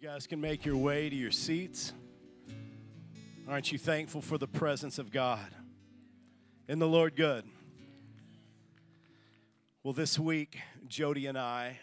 [0.00, 1.92] You guys can make your way to your seats.
[3.46, 5.46] Aren't you thankful for the presence of God?
[6.68, 7.44] In the Lord good?
[9.84, 10.58] Well, this week,
[10.88, 11.80] Jody and I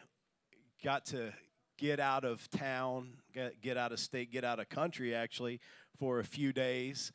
[0.84, 1.32] got to
[1.78, 5.60] get out of town, get, get out of state, get out of country actually
[6.00, 7.12] for a few days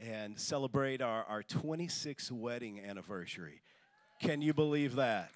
[0.00, 3.60] and celebrate our, our 26th wedding anniversary.
[4.22, 5.32] Can you believe that?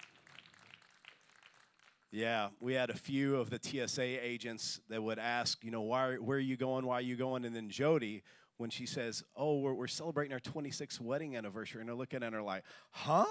[2.11, 6.15] Yeah, we had a few of the TSA agents that would ask, you know, why,
[6.15, 6.87] where are you going?
[6.87, 7.45] Why are you going?
[7.45, 8.23] And then Jody,
[8.57, 12.33] when she says, oh, we're, we're celebrating our 26th wedding anniversary, and they're looking at
[12.33, 13.25] her like, huh?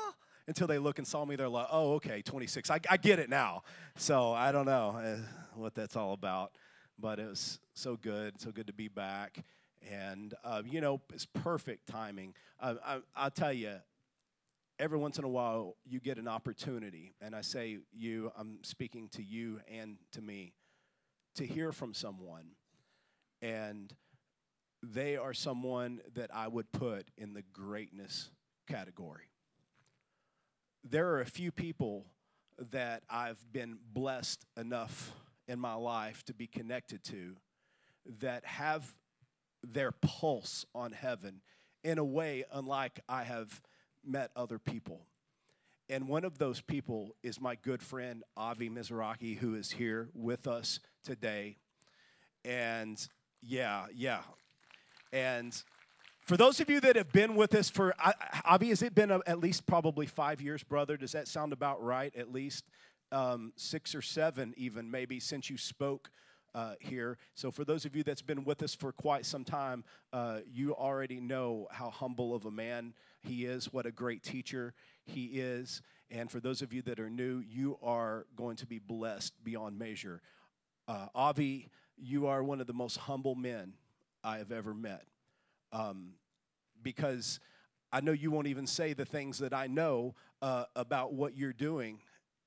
[0.47, 2.71] Until they look and saw me, they're like, oh, okay, 26.
[2.71, 3.63] I, I get it now.
[3.97, 5.17] So I don't know uh,
[5.55, 6.53] what that's all about,
[6.99, 9.45] but it was so good, so good to be back.
[9.91, 12.33] And, uh, you know, it's perfect timing.
[12.61, 13.75] Uh, I, I'll tell you,
[14.79, 19.09] every once in a while you get an opportunity, and I say you, I'm speaking
[19.13, 20.53] to you and to me,
[21.37, 22.53] to hear from someone.
[23.43, 23.93] And
[24.83, 28.31] they are someone that I would put in the greatness
[28.69, 29.31] category.
[30.85, 32.07] There are a few people
[32.71, 35.13] that I've been blessed enough
[35.47, 37.37] in my life to be connected to
[38.21, 38.97] that have
[39.63, 41.41] their pulse on heaven
[41.83, 43.61] in a way unlike I have
[44.09, 45.03] met other people.
[45.91, 50.47] And one of those people is my good friend Avi Mizrachi, who is here with
[50.47, 51.57] us today.
[52.45, 52.99] And
[53.43, 54.21] yeah, yeah.
[55.13, 55.61] And
[56.23, 57.95] for those of you that have been with us for,
[58.45, 60.99] Avi, has it been at least probably five years, brother?
[60.99, 62.15] Does that sound about right?
[62.15, 62.65] At least
[63.11, 66.11] um, six or seven, even maybe, since you spoke
[66.59, 67.19] uh, here.
[67.37, 70.75] So, for those of you that's been with us for quite some time, uh, you
[70.75, 74.75] already know how humble of a man he is, what a great teacher
[75.05, 75.83] he is.
[76.11, 79.79] And for those of you that are new, you are going to be blessed beyond
[79.79, 80.21] measure.
[80.89, 83.75] Uh, Avi, you are one of the most humble men
[84.25, 85.05] I have ever met.
[85.71, 86.15] Um,
[86.83, 87.39] because
[87.93, 91.53] I know you won't even say the things that I know uh, about what you're
[91.53, 92.01] doing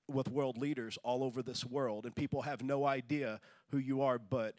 [0.09, 3.39] with world leaders all over this world, and people have no idea
[3.71, 4.55] who you are, but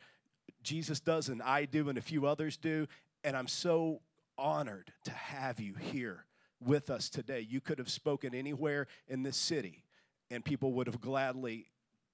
[0.62, 2.86] Jesus does, and I do, and a few others do.
[3.24, 4.00] And I'm so
[4.38, 6.24] honored to have you here
[6.60, 7.40] with us today.
[7.40, 9.84] You could have spoken anywhere in this city,
[10.30, 11.66] and people would have gladly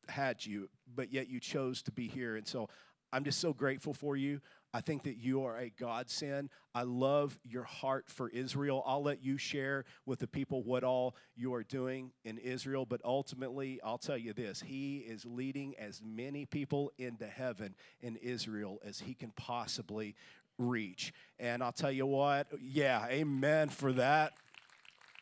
[0.09, 2.37] had you, but yet you chose to be here.
[2.37, 2.69] And so
[3.13, 4.41] I'm just so grateful for you.
[4.75, 6.51] I think that you are a godsend.
[6.75, 8.83] I love your heart for Israel.
[8.87, 13.01] I'll let you share with the people what all you are doing in Israel, but
[13.03, 18.79] ultimately, I'll tell you this He is leading as many people into heaven in Israel
[18.85, 20.15] as He can possibly
[20.59, 21.15] reach.
[21.39, 24.35] And I'll tell you what, yeah, amen for that.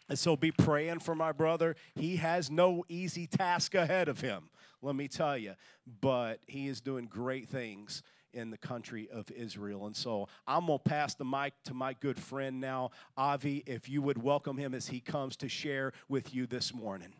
[0.08, 1.76] And so be praying for my brother.
[1.94, 4.48] He has no easy task ahead of him,
[4.82, 5.54] let me tell you,
[6.00, 8.02] but he is doing great things
[8.36, 9.86] in the country of Israel.
[9.86, 13.88] And so I'm going to pass the mic to my good friend now, Avi, if
[13.88, 17.14] you would welcome him as he comes to share with you this morning.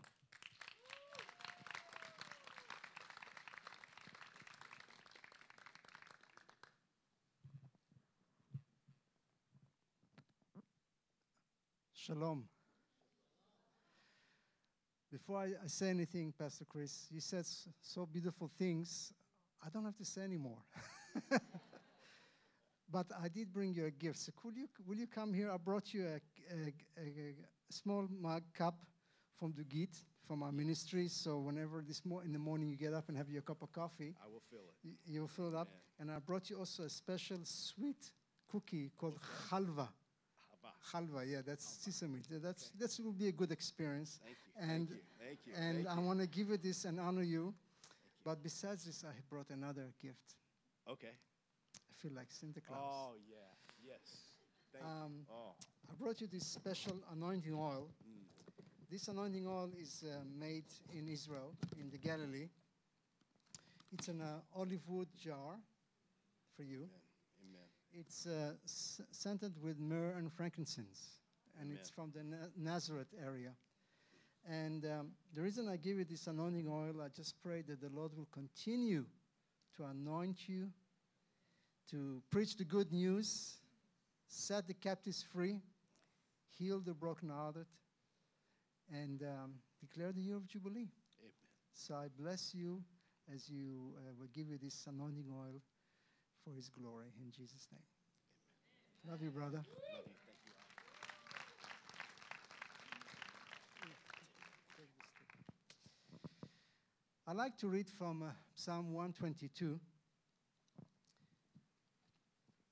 [11.94, 12.44] Shalom.
[15.10, 17.44] Before I, I, say anything, Pastor Chris, you said
[17.80, 19.12] so beautiful things.
[19.64, 20.58] I don't have to say anymore.
[22.90, 24.18] but I did bring you a gift.
[24.18, 25.50] So could you, will you come here?
[25.50, 26.20] I brought you a,
[26.54, 28.76] a, a, a small mug cup
[29.38, 31.08] from Dugit, from our ministry.
[31.08, 33.72] So whenever this mo- in the morning you get up and have your cup of
[33.72, 34.74] coffee, I will fill it.
[34.84, 35.68] Y- you'll fill it up.
[35.98, 38.10] And I brought you also a special sweet
[38.48, 39.18] cookie called
[39.50, 39.88] halva
[40.92, 41.24] halva.
[41.26, 42.20] Yeah, that's sesame.
[42.30, 42.86] That's okay.
[42.86, 44.20] that will be a good experience.
[44.22, 44.52] Thank you.
[44.72, 44.96] And Thank you.
[45.18, 45.52] Thank you.
[45.56, 47.54] and Thank I want to give you this and honor you.
[48.24, 50.34] But besides this, I brought another gift.
[50.88, 51.08] Okay.
[51.08, 52.80] I feel like Santa Claus.
[52.80, 53.36] Oh yeah.
[53.84, 54.00] Yes.
[54.72, 55.34] Thank um, you.
[55.34, 55.54] Oh.
[55.90, 57.88] I brought you this special anointing oil.
[58.06, 58.26] Mm.
[58.90, 60.64] This anointing oil is uh, made
[60.96, 62.48] in Israel, in the Galilee.
[63.92, 65.58] It's an uh, olive wood jar
[66.56, 66.88] for you.
[67.98, 71.18] It's uh, s- scented with myrrh and frankincense,
[71.58, 71.78] and Amen.
[71.80, 73.52] it's from the Na- Nazareth area.
[74.48, 77.88] And um, the reason I give you this anointing oil, I just pray that the
[77.88, 79.06] Lord will continue
[79.76, 80.68] to anoint you,
[81.90, 83.58] to preach the good news,
[84.26, 85.60] set the captives free,
[86.58, 87.66] heal the brokenhearted,
[88.92, 90.88] and um, declare the year of Jubilee.
[91.20, 91.32] Amen.
[91.74, 92.82] So I bless you
[93.32, 95.60] as you uh, will give you this anointing oil
[96.44, 97.06] for his glory.
[97.22, 97.82] In Jesus' name.
[99.04, 99.12] Amen.
[99.12, 99.58] Love you, brother.
[99.58, 100.25] Love you.
[107.28, 109.80] I like to read from uh, Psalm 122.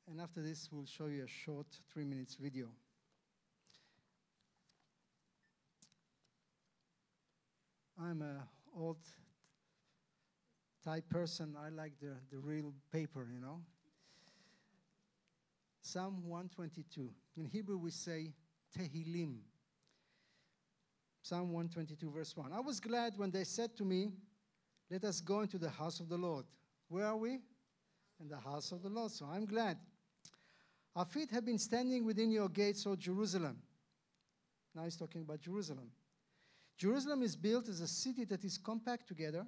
[0.09, 2.67] and after this, we'll show you a short three minutes video.
[8.01, 8.47] I'm a
[8.79, 8.99] old
[10.85, 11.57] type person.
[11.61, 13.59] I like the, the real paper, you know.
[15.83, 17.11] Psalm 122.
[17.37, 18.31] In Hebrew, we say
[18.79, 19.39] Tehillim.
[21.23, 22.53] Psalm 122, verse 1.
[22.53, 24.13] I was glad when they said to me,
[24.91, 26.45] Let us go into the house of the Lord.
[26.89, 27.41] Where are we?
[28.21, 29.11] In the house of the Lord.
[29.11, 29.79] So I'm glad.
[30.97, 33.59] Our feet have been standing within your gates, O Jerusalem.
[34.75, 35.91] Now he's talking about Jerusalem.
[36.77, 39.47] Jerusalem is built as a city that is compact together,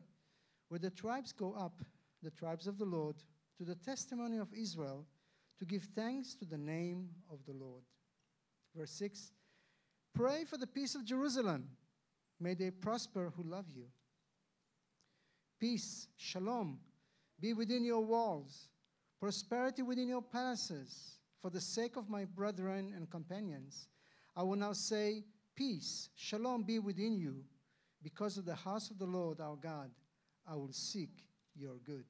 [0.69, 1.81] where the tribes go up,
[2.23, 3.17] the tribes of the Lord,
[3.59, 5.07] to the testimony of Israel,
[5.59, 7.83] to give thanks to the name of the Lord.
[8.75, 9.33] Verse 6
[10.15, 11.69] Pray for the peace of Jerusalem.
[12.41, 13.87] May they prosper who love you.
[15.67, 16.79] Peace, shalom,
[17.41, 18.69] be within your walls,
[19.19, 21.19] prosperity within your palaces.
[21.43, 23.89] For the sake of my brethren and companions,
[24.37, 25.25] I will now say,
[25.57, 27.43] Peace, shalom be within you.
[28.01, 29.91] Because of the house of the Lord our God,
[30.49, 31.25] I will seek
[31.57, 32.07] your good.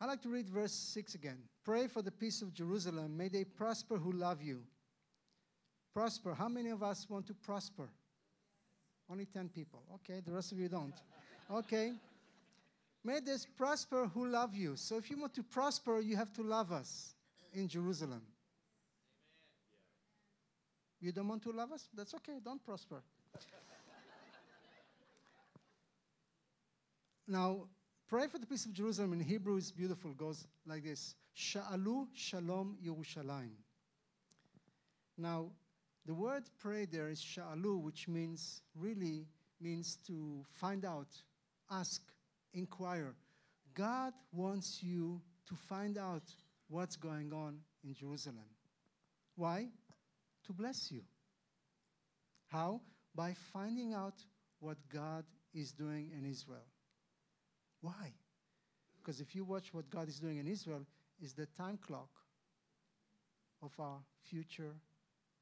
[0.00, 1.38] I like to read verse 6 again.
[1.64, 3.16] Pray for the peace of Jerusalem.
[3.16, 4.62] May they prosper who love you.
[5.92, 6.32] Prosper.
[6.32, 7.88] How many of us want to prosper?
[9.10, 9.82] Only 10 people.
[9.94, 10.94] Okay, the rest of you don't.
[11.50, 11.92] Okay.
[13.04, 14.76] May this prosper who love you.
[14.76, 17.14] So if you want to prosper, you have to love us
[17.52, 18.22] in Jerusalem.
[21.00, 21.88] You don't want to love us?
[21.94, 23.02] That's okay, don't prosper.
[27.26, 27.66] now,
[28.08, 30.12] pray for the peace of Jerusalem in Hebrew is beautiful.
[30.12, 33.56] It goes like this Sha'alu Shalom Yerushalayim.
[35.18, 35.50] Now,
[36.06, 39.26] the word pray there is sha'alu, which means really
[39.60, 41.08] means to find out,
[41.70, 42.02] ask,
[42.52, 43.14] inquire.
[43.74, 46.24] God wants you to find out
[46.68, 48.48] what's going on in Jerusalem.
[49.36, 49.68] Why?
[50.46, 51.02] To bless you.
[52.48, 52.80] How?
[53.14, 54.14] By finding out
[54.58, 56.66] what God is doing in Israel.
[57.80, 58.12] Why?
[58.98, 60.86] Because if you watch what God is doing in Israel,
[61.20, 62.10] is the time clock
[63.62, 64.74] of our future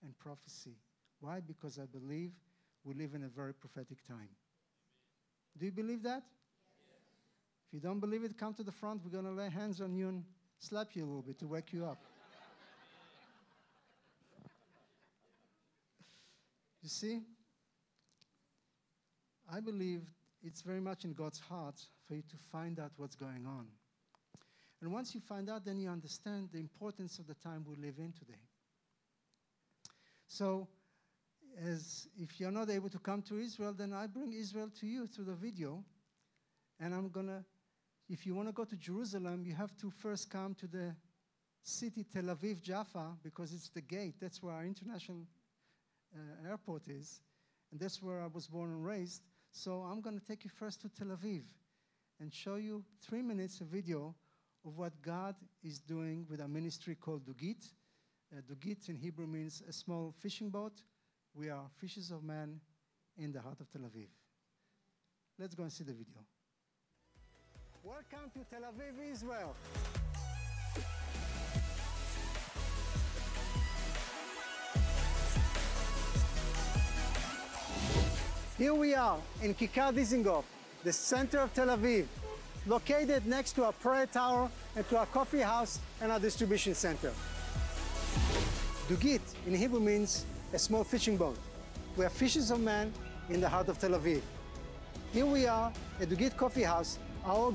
[0.03, 0.77] and prophecy.
[1.21, 1.41] Why?
[1.41, 2.33] Because I believe
[2.85, 4.29] we live in a very prophetic time.
[5.59, 6.23] Do you believe that?
[7.69, 9.03] If you don't believe it, come to the front.
[9.05, 10.25] We're going to lay hands on you and
[10.59, 11.99] slap you a little bit to wake you up.
[16.83, 17.21] you see,
[19.53, 20.03] I believe
[20.43, 23.67] it's very much in God's heart for you to find out what's going on.
[24.81, 27.99] And once you find out, then you understand the importance of the time we live
[27.99, 28.41] in today.
[30.31, 30.69] So,
[31.61, 35.09] as if you're not able to come to Israel, then I bring Israel to you
[35.09, 35.83] through the video.
[36.79, 37.45] And I'm going to,
[38.09, 40.95] if you want to go to Jerusalem, you have to first come to the
[41.65, 44.15] city Tel Aviv Jaffa because it's the gate.
[44.21, 45.27] That's where our international
[46.15, 47.21] uh, airport is.
[47.73, 49.23] And that's where I was born and raised.
[49.51, 51.43] So I'm going to take you first to Tel Aviv
[52.21, 54.15] and show you three minutes of video
[54.65, 55.35] of what God
[55.65, 57.69] is doing with a ministry called Dugit.
[58.33, 60.83] Uh, Dugit in Hebrew means a small fishing boat.
[61.35, 62.61] We are fishes of men
[63.19, 64.07] in the heart of Tel Aviv.
[65.37, 66.21] Let's go and see the video.
[67.83, 69.57] Welcome to Tel Aviv, Israel.
[78.57, 80.45] Here we are in Kikar Dizengoff,
[80.85, 82.07] the center of Tel Aviv,
[82.65, 87.13] located next to our prayer tower and to our coffee house and our distribution center.
[88.91, 91.39] Dugit in Hebrew means a small fishing boat.
[91.97, 92.93] We are fishers of men
[93.29, 94.21] in the heart of Tel Aviv.
[95.13, 97.55] Here we are at Dugit Coffee House, our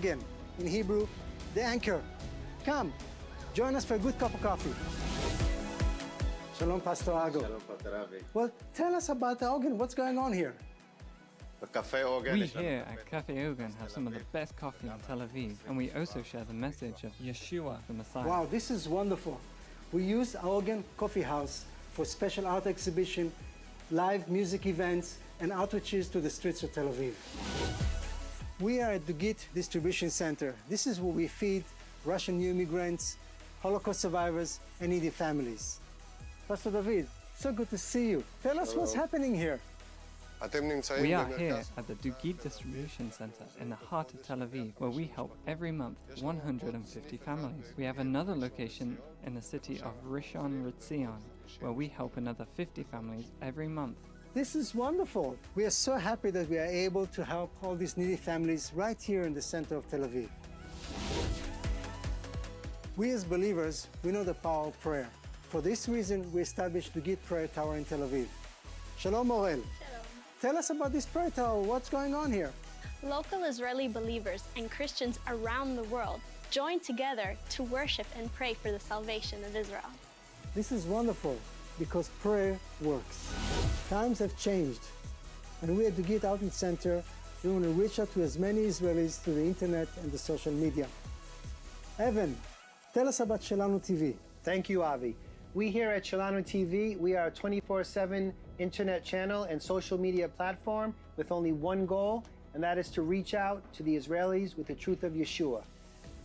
[0.60, 1.06] in Hebrew,
[1.54, 2.02] the anchor.
[2.64, 2.94] Come,
[3.54, 4.74] join us for a good cup of coffee.
[6.58, 7.42] Shalom, Pastor Ago.
[7.42, 8.18] Shalom, Pastor Avi.
[8.34, 9.76] Well, tell us about the Ogen.
[9.76, 10.54] What's going on here?
[11.60, 12.32] The Cafe Ogen.
[12.32, 15.76] We here at Cafe Ogen have some of the best coffee in Tel Aviv, and
[15.76, 18.26] we also share the message of Yeshua, the Messiah.
[18.26, 19.38] Wow, this is wonderful.
[19.92, 23.32] We use Ogen Coffee House for special art exhibition,
[23.92, 27.14] live music events, and outreaches to the streets of Tel Aviv.
[28.60, 30.56] We are at Dugit Distribution Center.
[30.70, 31.64] This is where we feed
[32.04, 33.18] Russian new immigrants,
[33.62, 35.80] Holocaust survivors, and needy families.
[36.48, 38.24] Pastor David, so good to see you.
[38.44, 39.60] Tell us what's happening here.
[41.02, 44.90] We are here at the Dugit Distribution Center in the heart of Tel Aviv, where
[44.90, 47.66] we help every month 150 families.
[47.78, 51.20] We have another location in the city of Rishon LeZion,
[51.62, 53.96] where we help another 50 families every month.
[54.34, 55.38] This is wonderful.
[55.56, 59.02] We are so happy that we are able to help all these needy families right
[59.02, 60.30] here in the center of Tel Aviv.
[62.98, 65.08] We as believers, we know the power of prayer.
[65.50, 68.28] For this reason, we established Dugit Prayer Tower in Tel Aviv.
[68.98, 69.62] Shalom Morel.
[70.46, 71.60] Tell us about this prayer tower.
[71.60, 72.52] What's going on here?
[73.02, 76.22] Local Israeli believers and Christians around the world
[76.52, 79.90] join together to worship and pray for the salvation of Israel.
[80.54, 81.36] This is wonderful
[81.80, 83.34] because prayer works.
[83.90, 84.82] Times have changed,
[85.64, 87.02] and we at Dugit Outreach Center,
[87.44, 90.52] we want to reach out to as many Israelis through the internet and the social
[90.52, 90.86] media.
[91.98, 92.38] Evan,
[92.94, 94.14] tell us about Shelanu TV.
[94.44, 95.16] Thank you, Avi.
[95.56, 101.32] We here at Shelanu TV, we are 24-7 internet channel and social media platform with
[101.32, 105.04] only one goal, and that is to reach out to the Israelis with the truth
[105.04, 105.64] of Yeshua.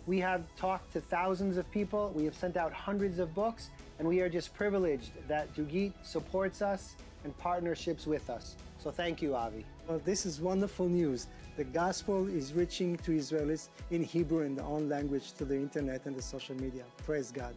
[0.07, 4.09] We have talked to thousands of people, we have sent out hundreds of books, and
[4.09, 8.57] we are just privileged that Dugit supports us and partnerships with us.
[8.79, 9.67] So thank you, Avi.
[9.87, 11.27] Well, this is wonderful news.
[11.57, 16.07] The gospel is reaching to Israelis in Hebrew in their own language to the internet
[16.07, 16.85] and the social media.
[17.05, 17.55] Praise God.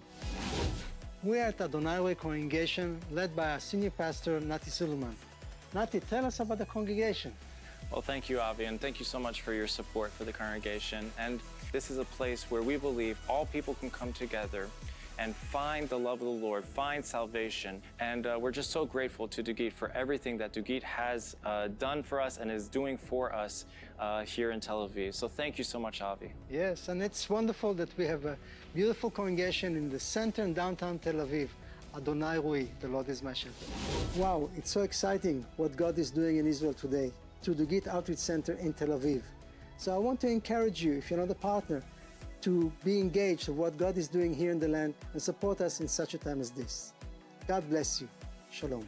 [1.24, 5.16] We are at Adonai Way congregation led by our senior pastor, Nati Suleiman.
[5.74, 7.32] Nati, tell us about the congregation.
[7.90, 11.10] Well, thank you, Avi, and thank you so much for your support for the congregation.
[11.18, 11.40] And
[11.72, 14.68] this is a place where we believe all people can come together
[15.20, 17.82] and find the love of the Lord, find salvation.
[18.00, 22.04] And uh, we're just so grateful to Dugit for everything that Dugit has uh, done
[22.04, 23.66] for us and is doing for us
[24.00, 25.14] uh, here in Tel Aviv.
[25.14, 26.32] So thank you so much, Avi.
[26.50, 28.38] Yes, and it's wonderful that we have a
[28.74, 31.50] beautiful congregation in the center and downtown Tel Aviv.
[31.96, 33.68] Adonai Roi, the Lord is my shepherd.
[34.16, 37.12] Wow, it's so exciting what God is doing in Israel today
[37.44, 39.22] through Dugit Outreach Center in Tel Aviv.
[39.78, 41.84] So I want to encourage you, if you're not a partner,
[42.44, 45.80] to be engaged of what God is doing here in the land and support us
[45.80, 46.94] in such a time as this.
[47.48, 48.10] God bless you.
[48.52, 48.88] Shalom.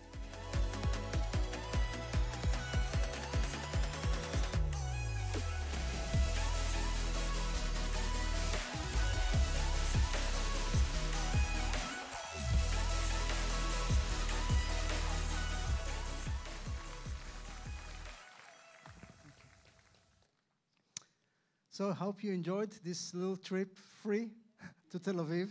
[21.76, 24.30] So hope you enjoyed this little trip free
[24.92, 25.50] to Tel Aviv.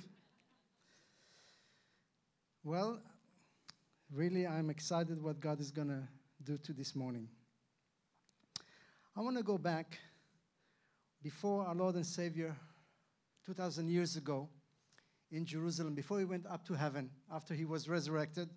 [2.63, 2.99] Well,
[4.11, 6.01] really, I'm excited what God is going to
[6.43, 7.29] do to this morning.
[9.15, 9.99] I want to go back
[11.23, 12.57] before our Lord and Savior
[13.45, 14.49] 2,000 years ago
[15.31, 18.49] in Jerusalem, before he went up to heaven, after he was resurrected.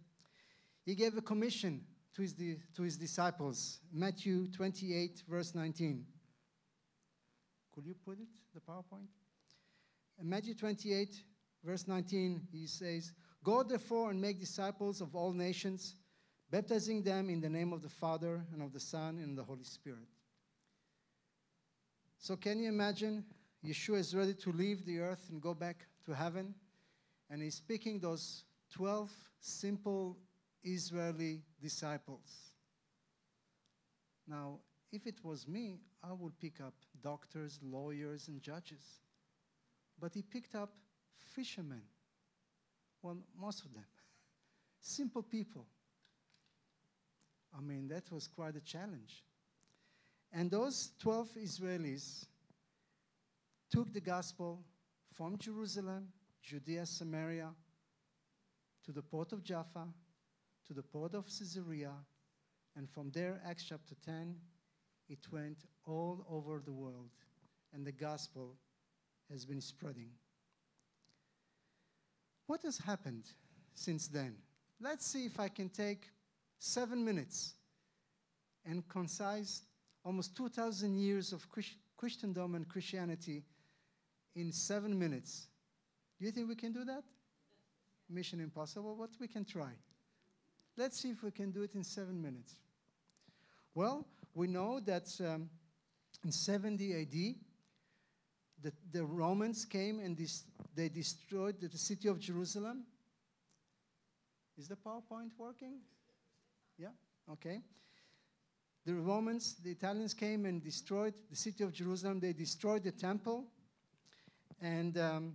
[0.85, 1.81] He gave a commission
[2.15, 3.79] to his, to his disciples.
[3.91, 6.05] Matthew 28, verse 19.
[7.77, 9.05] Could you put it, the PowerPoint?
[10.19, 11.21] In Matthew 28,
[11.63, 15.93] verse 19, he says, Go therefore and make disciples of all nations,
[16.49, 19.63] baptizing them in the name of the Father and of the Son and the Holy
[19.63, 20.07] Spirit.
[22.17, 23.23] So, can you imagine?
[23.63, 26.55] Yeshua is ready to leave the earth and go back to heaven,
[27.29, 30.17] and he's picking those 12 simple
[30.63, 32.53] Israeli disciples.
[34.27, 39.01] Now, if it was me, I would pick up doctors, lawyers, and judges.
[39.99, 40.73] But he picked up
[41.35, 41.81] fishermen.
[43.01, 43.85] Well, most of them.
[44.79, 45.65] Simple people.
[47.57, 49.23] I mean, that was quite a challenge.
[50.31, 52.25] And those 12 Israelis
[53.71, 54.63] took the gospel
[55.13, 56.09] from Jerusalem,
[56.43, 57.49] Judea, Samaria,
[58.85, 59.87] to the port of Jaffa,
[60.67, 61.93] to the port of Caesarea,
[62.75, 64.35] and from there, Acts chapter 10,
[65.09, 67.11] it went all over the world,
[67.73, 68.55] and the gospel
[69.31, 70.09] has been spreading.
[72.47, 73.25] What has happened
[73.75, 74.35] since then?
[74.79, 76.09] Let's see if I can take
[76.59, 77.53] seven minutes
[78.65, 79.63] and concise
[80.03, 81.45] almost 2,000 years of
[81.97, 83.43] Christendom and Christianity
[84.35, 85.47] in seven minutes.
[86.19, 87.03] Do you think we can do that?
[88.09, 89.71] Mission impossible, but we can try.
[90.77, 92.53] Let's see if we can do it in seven minutes.
[93.75, 94.05] Well,
[94.37, 95.49] we know that um,
[96.23, 97.35] in 70 AD,
[98.61, 100.43] the, the Romans came and dis-
[100.75, 102.83] they destroyed the, the city of Jerusalem.
[104.55, 105.79] Is the PowerPoint working?
[106.77, 106.89] Yeah?
[107.31, 107.61] Okay.
[108.85, 112.19] The Romans, the Italians came and destroyed the city of Jerusalem.
[112.19, 113.45] They destroyed the temple.
[114.61, 115.33] And um,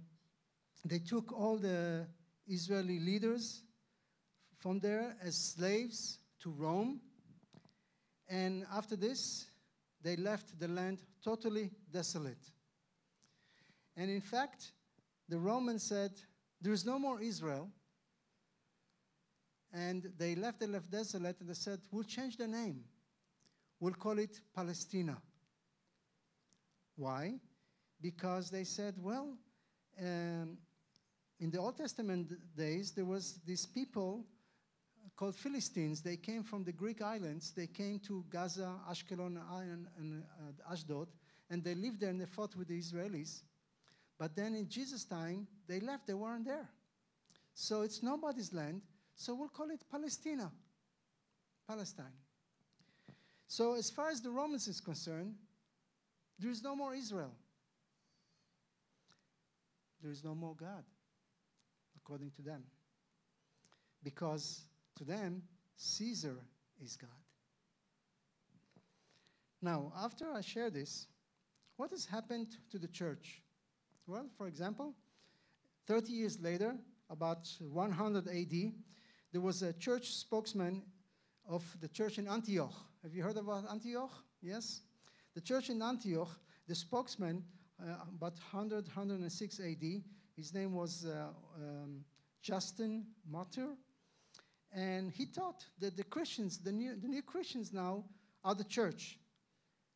[0.85, 2.07] they took all the
[2.47, 3.63] Israeli leaders
[4.61, 7.01] from there as slaves to Rome.
[8.29, 9.47] And after this,
[10.03, 12.51] they left the land totally desolate.
[13.97, 14.73] And in fact,
[15.29, 16.13] the Romans said,
[16.61, 17.69] There is no more Israel.
[19.73, 22.85] And they left the left desolate and they said, We'll change the name.
[23.81, 25.19] We'll call it Palestina.
[26.97, 27.35] Why?
[28.01, 29.37] Because they said, Well,
[30.01, 30.59] um,
[31.41, 34.25] in the Old Testament days, there was these people
[35.17, 36.03] called Philistines.
[36.03, 37.53] They came from the Greek islands.
[37.53, 39.39] They came to Gaza, Ashkelon,
[39.99, 41.09] and, uh, Ashdod,
[41.51, 43.43] and they lived there and they fought with the Israelis.
[44.19, 46.07] But then in Jesus' time, they left.
[46.07, 46.69] They weren't there.
[47.55, 48.83] So it's nobody's land.
[49.15, 50.51] So we'll call it Palestina,
[51.69, 52.17] Palestine.
[53.47, 55.35] So as far as the Romans is concerned,
[56.39, 57.35] there is no more Israel.
[60.03, 60.85] There is no more God,
[61.97, 62.65] according to them.
[64.03, 64.63] Because
[64.97, 65.43] to them,
[65.77, 66.37] Caesar
[66.83, 67.11] is God.
[69.61, 71.07] Now, after I share this,
[71.77, 73.43] what has happened to the church?
[74.07, 74.95] Well, for example,
[75.87, 76.77] 30 years later,
[77.11, 78.73] about 100 AD,
[79.33, 80.83] there was a church spokesman
[81.49, 82.75] of the church in Antioch.
[83.03, 84.13] Have you heard about Antioch?
[84.41, 84.83] Yes?
[85.35, 86.31] The church in Antioch,
[86.69, 87.45] the spokesman,
[87.81, 90.03] uh, about 100, 106 AD,
[90.37, 92.05] his name was uh, um,
[92.43, 93.69] Justin Martyr.
[94.73, 98.05] And he taught that the Christians, the new, the new Christians now,
[98.45, 99.19] are the church.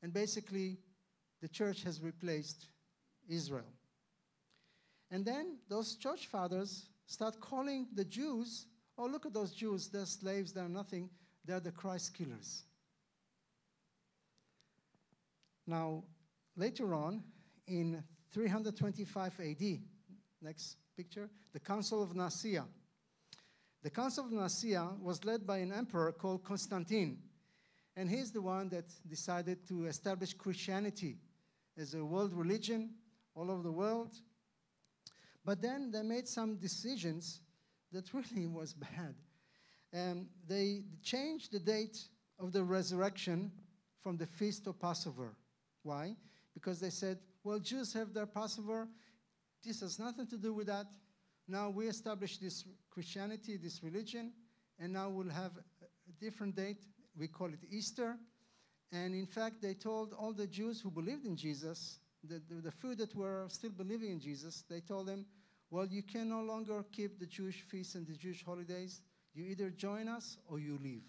[0.03, 0.79] And basically,
[1.41, 2.69] the church has replaced
[3.29, 3.73] Israel.
[5.11, 8.67] And then those church fathers start calling the Jews,
[8.99, 11.09] oh, look at those Jews, they're slaves, they're nothing,
[11.45, 12.65] they're the Christ killers.
[15.67, 16.05] Now,
[16.57, 17.23] later on,
[17.67, 18.03] in
[18.33, 19.79] 325 AD,
[20.43, 22.65] next picture, the Council of Nicaea.
[23.87, 27.19] The Council of Nicaea was led by an emperor called Constantine.
[27.95, 31.19] And he's the one that decided to establish Christianity
[31.79, 32.91] as a world religion
[33.37, 34.11] all over the world.
[35.45, 37.43] But then they made some decisions
[37.93, 39.15] that really was bad.
[39.95, 42.09] Um, they changed the date
[42.41, 43.53] of the resurrection
[44.03, 45.37] from the feast of Passover.
[45.85, 46.17] Why?
[46.55, 48.89] Because they said, well, Jews have their Passover.
[49.65, 50.87] This has nothing to do with that.
[51.49, 54.33] Now we establish this Christianity, this religion,
[54.79, 56.83] and now we'll have a different date.
[57.17, 58.17] We call it Easter.
[58.93, 62.71] And in fact, they told all the Jews who believed in Jesus, the, the, the
[62.71, 65.27] few that were still believing in Jesus, they told them,
[65.71, 69.03] well, you can no longer keep the Jewish feasts and the Jewish holidays.
[69.35, 71.03] You either join us or you leave.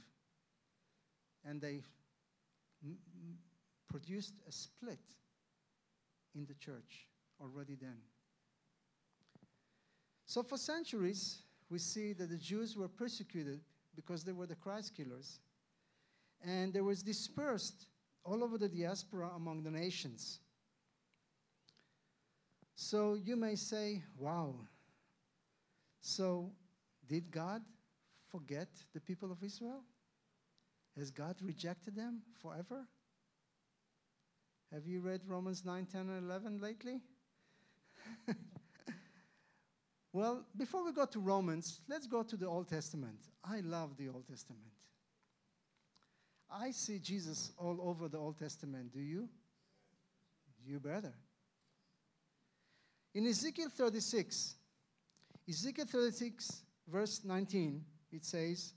[1.45, 1.81] And they
[3.87, 4.99] produced a split
[6.35, 7.07] in the church
[7.39, 7.97] already then.
[10.27, 13.61] So, for centuries, we see that the Jews were persecuted
[13.95, 15.39] because they were the Christ killers.
[16.45, 17.87] And they were dispersed
[18.23, 20.39] all over the diaspora among the nations.
[22.75, 24.53] So you may say, wow,
[26.01, 26.51] so
[27.07, 27.61] did God
[28.29, 29.81] forget the people of Israel?
[30.97, 32.85] Has God rejected them forever?
[34.73, 37.01] Have you read Romans 9, 10, and 11 lately?
[40.17, 43.19] well, before we go to Romans, let's go to the Old Testament.
[43.43, 44.63] I love the Old Testament.
[46.49, 48.91] I see Jesus all over the Old Testament.
[48.91, 49.29] Do you?
[50.65, 51.13] You better.
[53.13, 54.55] In Ezekiel 36,
[55.47, 58.73] Ezekiel 36, verse 19, it says,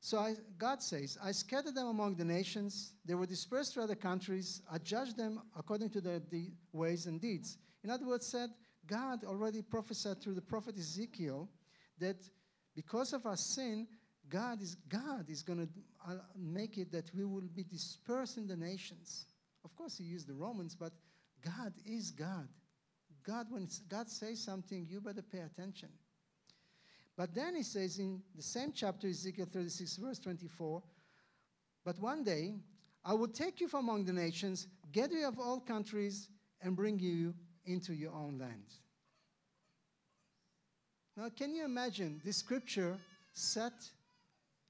[0.00, 2.92] So I, God says, I scattered them among the nations.
[3.06, 4.60] They were dispersed through other countries.
[4.70, 7.56] I judged them according to their de- ways and deeds.
[7.82, 8.50] In other words, said,
[8.88, 11.48] God already prophesied through the prophet Ezekiel
[11.98, 12.16] that
[12.74, 13.86] because of our sin,
[14.28, 15.68] God is, God is going to
[16.08, 19.26] uh, make it that we will be dispersed in the nations.
[19.64, 20.92] Of course, he used the Romans, but
[21.44, 22.48] God is God.
[23.26, 25.90] God, when God says something, you better pay attention.
[27.16, 30.82] But then he says in the same chapter, Ezekiel 36, verse 24,
[31.84, 32.54] But one day
[33.04, 36.28] I will take you from among the nations, gather you of all countries,
[36.62, 37.34] and bring you
[37.68, 38.64] into your own land.
[41.16, 42.96] Now, can you imagine this scripture
[43.32, 43.72] set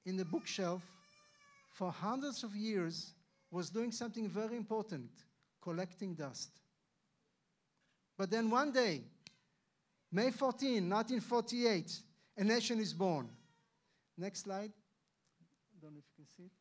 [0.05, 0.81] in the bookshelf
[1.73, 3.13] for hundreds of years
[3.51, 5.09] was doing something very important
[5.61, 6.49] collecting dust.
[8.17, 9.01] But then one day,
[10.11, 11.99] May 14, 1948,
[12.37, 13.29] a nation is born.
[14.17, 14.71] Next slide.
[15.81, 16.51] Don't know if you can see it.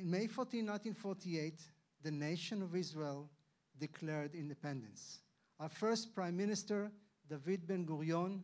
[0.00, 1.54] In May 14, 1948,
[2.02, 3.28] the nation of Israel
[3.78, 5.20] declared independence.
[5.58, 6.90] Our first prime minister,
[7.28, 8.40] David Ben Gurion,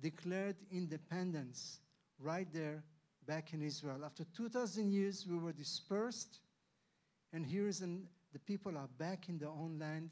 [0.00, 1.80] declared independence
[2.18, 2.82] right there
[3.26, 4.04] back in Israel.
[4.04, 6.40] After 2,000 years, we were dispersed,
[7.32, 10.10] and here is an, the people are back in their own land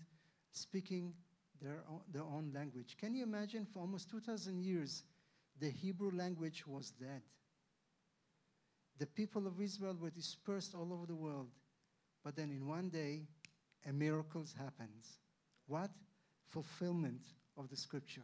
[0.52, 1.14] speaking
[1.60, 2.96] their own, their own language.
[2.98, 5.04] Can you imagine for almost 2,000 years,
[5.60, 7.22] the Hebrew language was dead?
[8.98, 11.48] The people of Israel were dispersed all over the world.
[12.24, 13.22] But then in one day,
[13.88, 15.18] a miracle happens.
[15.66, 15.90] What?
[16.52, 17.22] fulfillment
[17.56, 18.22] of the scripture.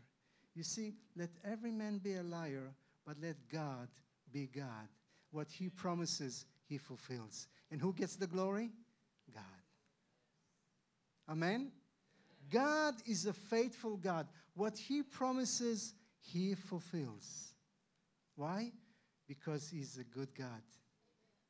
[0.55, 2.75] You see, let every man be a liar,
[3.07, 3.89] but let God
[4.33, 4.89] be God.
[5.31, 7.49] What he promises, he fulfills.
[7.71, 8.71] And who gets the glory?
[9.35, 9.43] God.
[11.29, 11.73] Amen?
[12.51, 14.27] God is a faithful God.
[14.55, 17.53] What he promises, he fulfills.
[18.37, 18.73] Why?
[19.27, 20.63] Because he's a good God.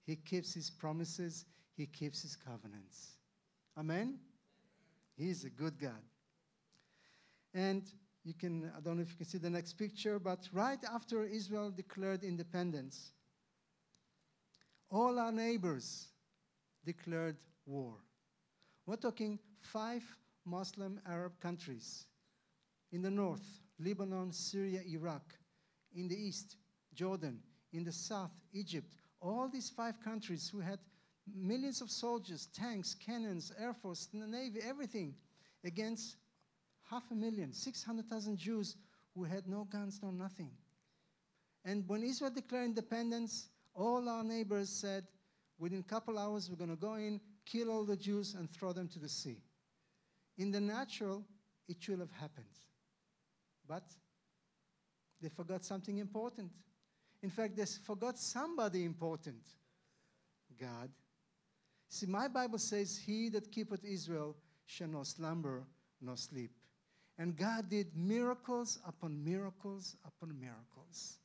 [0.05, 1.45] He keeps his promises,
[1.79, 3.13] he keeps his covenants.
[3.79, 4.19] Amen?
[5.17, 6.03] He's a good God.
[7.55, 7.85] And
[8.25, 11.25] you can, I don't know if you can see the next picture, but right after
[11.25, 13.13] Israel declared independence,
[14.91, 16.09] all our neighbors
[16.85, 17.95] declared war.
[18.85, 20.03] We're talking five
[20.45, 22.07] Muslim Arab countries.
[22.91, 25.23] In the north, Lebanon, Syria, Iraq.
[25.95, 26.57] In the east,
[26.95, 27.39] Jordan.
[27.73, 28.95] In the south, Egypt.
[29.21, 30.79] All these five countries who had
[31.35, 35.15] millions of soldiers, tanks, cannons, air force, navy, everything,
[35.65, 36.17] against
[36.91, 38.77] half a million, 600,000 Jews
[39.15, 40.51] who had no guns, no nothing.
[41.65, 45.07] And when Israel declared independence, all our neighbors said,
[45.59, 48.73] within a couple hours, we're going to go in, kill all the Jews, and throw
[48.73, 49.39] them to the sea.
[50.39, 51.25] In the natural,
[51.69, 52.47] it should have happened.
[53.67, 53.85] But
[55.21, 56.53] they forgot something important.
[57.23, 59.43] In fact, they forgot somebody important
[60.59, 60.91] God.
[61.89, 65.65] See, my Bible says, He that keepeth Israel shall not slumber
[66.01, 66.51] nor sleep.
[67.19, 71.17] And God did miracles upon miracles upon miracles.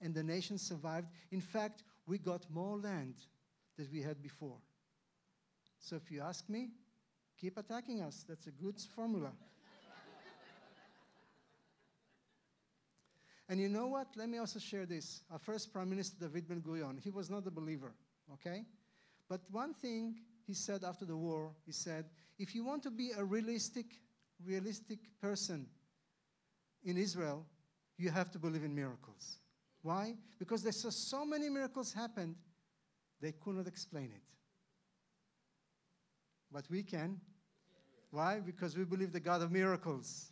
[0.00, 1.08] And the nation survived.
[1.32, 3.14] In fact, we got more land
[3.76, 4.56] than we had before.
[5.80, 6.70] So if you ask me,
[7.38, 8.24] keep attacking us.
[8.26, 9.30] That's a good formula.
[13.48, 14.08] and you know what?
[14.16, 15.20] Let me also share this.
[15.30, 17.92] Our first Prime Minister, David Ben Gurion, he was not a believer,
[18.32, 18.64] okay?
[19.34, 20.14] But one thing
[20.46, 22.04] he said after the war, he said,
[22.38, 23.86] if you want to be a realistic,
[24.46, 25.66] realistic person
[26.84, 27.44] in Israel,
[27.98, 29.38] you have to believe in miracles.
[29.82, 30.14] Why?
[30.38, 32.36] Because they saw so many miracles happened,
[33.20, 34.22] they could not explain it.
[36.52, 37.20] But we can.
[38.12, 38.38] Why?
[38.38, 40.30] Because we believe the God of miracles.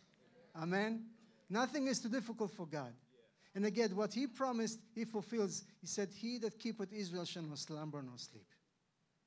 [0.55, 1.07] Amen?
[1.49, 2.93] Nothing is too difficult for God.
[3.53, 5.65] And again, what he promised, he fulfills.
[5.81, 8.45] He said, He that keepeth Israel shall not slumber nor sleep.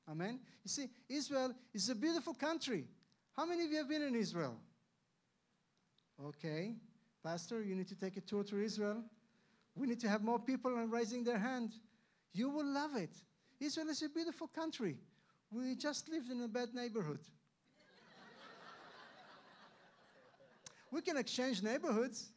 [0.09, 0.38] Amen?
[0.64, 2.85] You see, Israel is a beautiful country.
[3.37, 4.57] How many of you have been in Israel?
[6.25, 6.75] Okay.
[7.23, 9.03] Pastor, you need to take a tour to Israel.
[9.75, 11.73] We need to have more people raising their hand.
[12.33, 13.11] You will love it.
[13.61, 14.97] Israel is a beautiful country.
[15.51, 17.19] We just lived in a bad neighborhood.
[20.92, 22.31] we can exchange neighborhoods.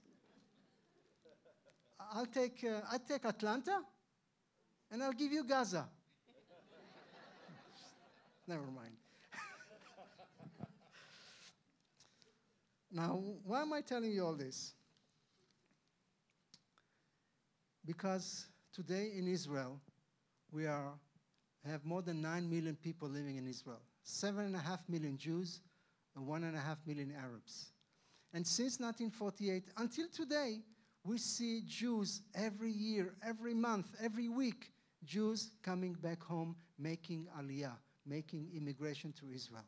[2.13, 3.82] I'll take, uh, I'll take Atlanta
[4.91, 5.88] and I'll give you Gaza.
[8.49, 8.95] Never mind.
[12.91, 14.73] now, why am I telling you all this?
[17.85, 19.79] Because today in Israel,
[20.51, 20.93] we are,
[21.63, 23.81] have more than 9 million people living in Israel.
[24.03, 25.62] 7.5 million Jews
[26.15, 27.67] and 1.5 million Arabs.
[28.33, 30.62] And since 1948 until today,
[31.05, 34.71] we see Jews every year, every month, every week,
[35.05, 37.77] Jews coming back home making aliyah,
[38.10, 39.65] making immigration to Israel.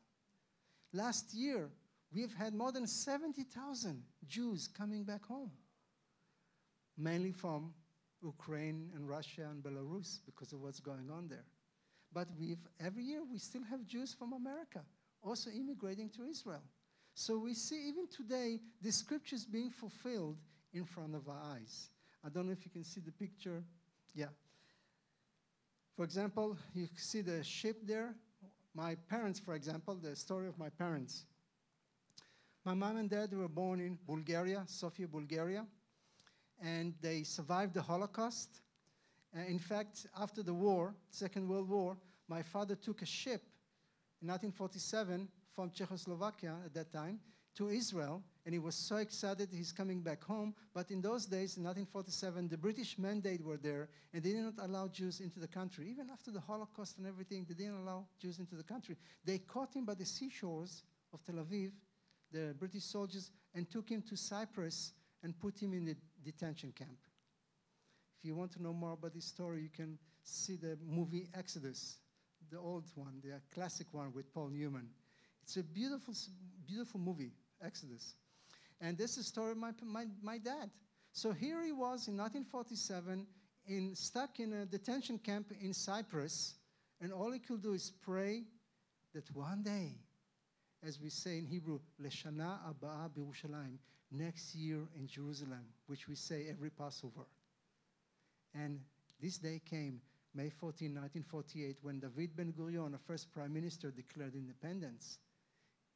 [0.93, 1.69] Last year,
[2.13, 5.51] we've had more than 70,000 Jews coming back home,
[6.97, 7.73] mainly from
[8.23, 11.45] Ukraine and Russia and Belarus because of what's going on there.
[12.13, 14.81] But we've, every year we still have Jews from America
[15.23, 16.63] also immigrating to Israel.
[17.13, 20.37] So we see even today the scriptures being fulfilled
[20.73, 21.89] in front of our eyes.
[22.25, 23.63] I don't know if you can see the picture.
[24.15, 24.27] Yeah.
[25.95, 28.15] For example, you see the ship there.
[28.73, 31.25] My parents, for example, the story of my parents.
[32.63, 35.65] My mom and dad were born in Bulgaria, Sofia, Bulgaria
[36.61, 38.61] and they survived the Holocaust.
[39.35, 43.41] Uh, in fact, after the war, Second World War, my father took a ship
[44.21, 47.19] in 1947 from Czechoslovakia at that time
[47.55, 50.53] to Israel, and he was so excited he's coming back home.
[50.73, 54.53] But in those days, in 1947, the British mandate were there, and they did not
[54.59, 55.87] allow Jews into the country.
[55.89, 58.95] Even after the Holocaust and everything, they didn't allow Jews into the country.
[59.25, 60.83] They caught him by the seashores
[61.13, 61.71] of Tel Aviv,
[62.31, 66.97] the British soldiers, and took him to Cyprus and put him in the detention camp.
[68.19, 71.97] If you want to know more about this story, you can see the movie Exodus,
[72.49, 74.87] the old one, the classic one with Paul Newman.
[75.43, 76.13] It's a beautiful,
[76.65, 77.31] beautiful movie,
[77.63, 78.15] Exodus.
[78.79, 80.69] And this is the story of my, my, my dad.
[81.13, 83.27] So here he was in 1947,
[83.67, 86.55] in, stuck in a detention camp in Cyprus,
[86.99, 88.43] and all he could do is pray
[89.13, 89.95] that one day
[90.83, 93.77] as we say in Hebrew, Leshana Abba Birushalayim,
[94.11, 97.27] next year in Jerusalem, which we say every Passover.
[98.53, 98.79] And
[99.21, 100.01] this day came,
[100.33, 105.19] May 14, 1948, when David Ben Gurion, the first prime minister, declared independence.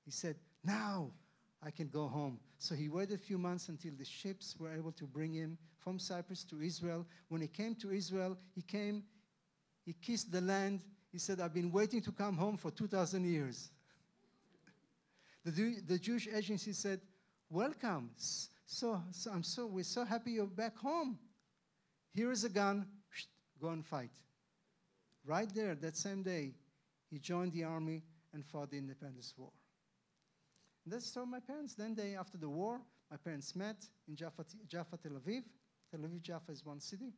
[0.04, 1.12] He said, Now
[1.66, 2.40] I can go home.
[2.60, 5.98] So he waited a few months until the ships were able to bring him from
[5.98, 7.06] Cyprus to Israel.
[7.30, 9.04] When he came to Israel, he came,
[9.84, 10.84] he kissed the land.
[11.12, 13.72] He said, I've been waiting to come home for 2,000 years.
[15.44, 17.02] The, the Jewish agency said,
[17.50, 18.12] Welcome.
[18.66, 21.20] So, so, I'm so, we're so happy you're back home.
[22.14, 22.88] Here is a gun.
[23.62, 24.10] Go and fight.
[25.24, 26.54] Right there, that same day,
[27.10, 29.52] he joined the army and fought the independence war.
[30.86, 31.74] And that's so my parents.
[31.74, 32.80] Then they, after the war,
[33.12, 35.44] my parents met in Jaffa, Jaffa, Tel Aviv.
[35.92, 37.12] Tel Aviv, Jaffa is one city.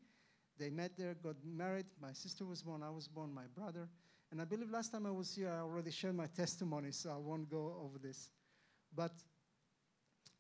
[0.57, 1.85] They met there, got married.
[2.01, 3.89] My sister was born, I was born, my brother.
[4.31, 7.17] And I believe last time I was here, I already shared my testimony, so I
[7.17, 8.29] won't go over this.
[8.95, 9.11] But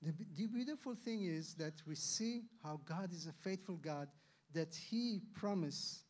[0.01, 4.07] the, the beautiful thing is that we see how God is a faithful God,
[4.53, 6.03] that He promises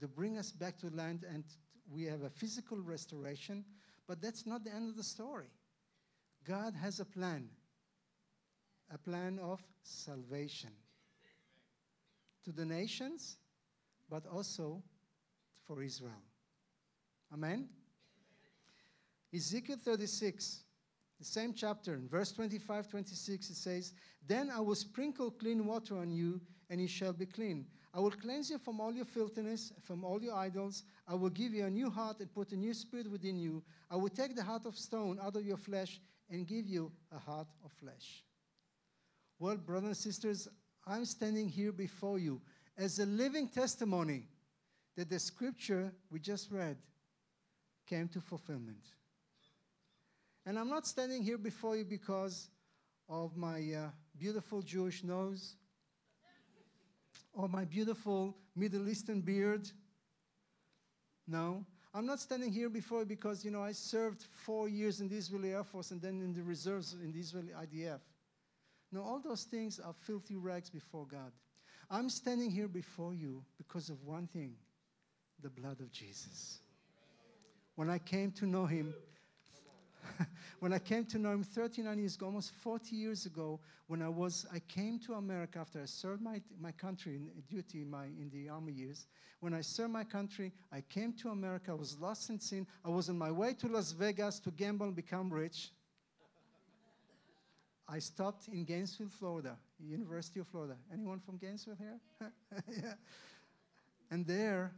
[0.00, 1.44] to bring us back to land and
[1.88, 3.64] we have a physical restoration,
[4.08, 5.46] but that's not the end of the story.
[6.46, 7.48] God has a plan,
[8.92, 10.70] a plan of salvation
[12.44, 13.38] to the nations,
[14.08, 14.82] but also
[15.66, 16.22] for Israel.
[17.32, 17.68] Amen?
[19.34, 20.62] Ezekiel 36,
[21.18, 23.92] the same chapter, in verse 25 26, it says,
[24.26, 27.66] Then I will sprinkle clean water on you, and you shall be clean.
[27.92, 30.84] I will cleanse you from all your filthiness, from all your idols.
[31.08, 33.62] I will give you a new heart and put a new spirit within you.
[33.90, 37.18] I will take the heart of stone out of your flesh and give you a
[37.18, 38.24] heart of flesh.
[39.38, 40.48] Well, brothers and sisters,
[40.86, 42.40] I'm standing here before you
[42.78, 44.28] as a living testimony
[44.96, 46.76] that the scripture we just read
[47.86, 48.84] came to fulfillment.
[50.44, 52.48] And I'm not standing here before you because
[53.08, 55.56] of my uh, beautiful Jewish nose
[57.32, 59.68] or my beautiful Middle Eastern beard.
[61.28, 61.64] No,
[61.96, 65.16] I'm not standing here before you because, you know, I served four years in the
[65.16, 68.00] Israeli Air Force and then in the reserves in the Israeli IDF.
[68.92, 71.32] No, all those things are filthy rags before God.
[71.90, 74.56] I'm standing here before you because of one thing
[75.40, 76.58] the blood of Jesus.
[77.76, 78.92] When I came to know him,
[80.60, 84.08] when I came to know him 39 years ago, almost 40 years ago, when I
[84.08, 88.04] was, I came to America after I served my, my country in duty in, my,
[88.04, 89.06] in the army years.
[89.40, 91.72] When I served my country, I came to America.
[91.72, 92.66] I was lost in sin.
[92.84, 95.70] I was on my way to Las Vegas to gamble and become rich.
[97.88, 100.74] I stopped in Gainesville, Florida, University of Florida.
[100.92, 102.00] Anyone from Gainesville here?
[102.68, 102.94] yeah.
[104.10, 104.72] And there,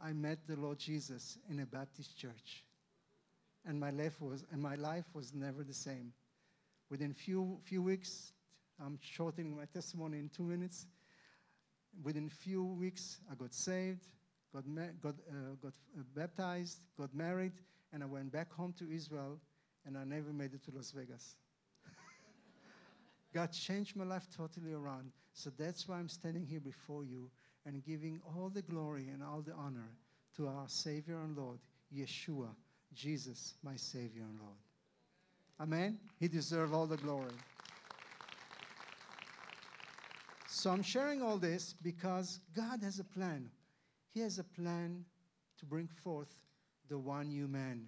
[0.00, 2.64] I met the Lord Jesus in a Baptist church
[3.66, 6.12] and my life was and my life was never the same.
[6.90, 8.32] Within few few weeks,
[8.84, 10.86] I'm shortening my testimony in two minutes.
[12.02, 14.06] Within few weeks, I got saved,
[14.52, 17.52] got ma- got uh, got uh, baptized, got married,
[17.92, 19.38] and I went back home to Israel,
[19.86, 21.36] and I never made it to Las Vegas.
[23.34, 25.12] God changed my life totally around.
[25.34, 27.30] So that's why I'm standing here before you
[27.64, 29.88] and giving all the glory and all the honor
[30.36, 31.58] to our Savior and Lord,
[31.94, 32.48] Yeshua,
[32.94, 34.58] Jesus, my Savior and Lord.
[35.60, 35.98] Amen?
[36.18, 37.34] He deserves all the glory.
[40.46, 43.50] So I'm sharing all this because God has a plan.
[44.12, 45.04] He has a plan
[45.58, 46.34] to bring forth
[46.88, 47.86] the one new man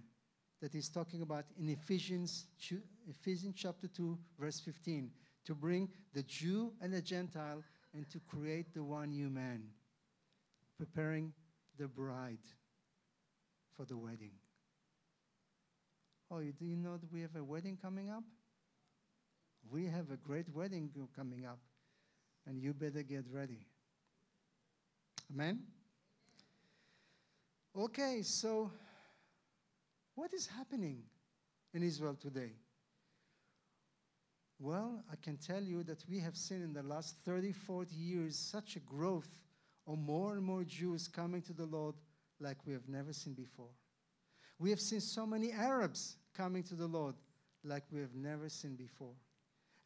[0.62, 2.46] that he's talking about in Ephesians,
[3.06, 5.10] Ephesians chapter 2, verse 15,
[5.44, 7.62] to bring the Jew and the Gentile
[7.92, 9.62] and to create the one new man,
[10.78, 11.32] preparing
[11.78, 12.38] the bride
[13.76, 14.30] for the wedding.
[16.30, 18.24] Oh, do you know that we have a wedding coming up?
[19.70, 21.58] We have a great wedding coming up,
[22.46, 23.66] and you better get ready.
[25.32, 25.60] Amen?
[27.76, 28.70] Okay, so
[30.14, 31.02] what is happening
[31.72, 32.52] in Israel today?
[34.60, 38.38] Well, I can tell you that we have seen in the last 30, 40 years
[38.38, 39.28] such a growth
[39.86, 41.96] of more and more Jews coming to the Lord
[42.40, 43.70] like we have never seen before.
[44.58, 47.14] We have seen so many Arabs coming to the Lord
[47.64, 49.14] like we have never seen before.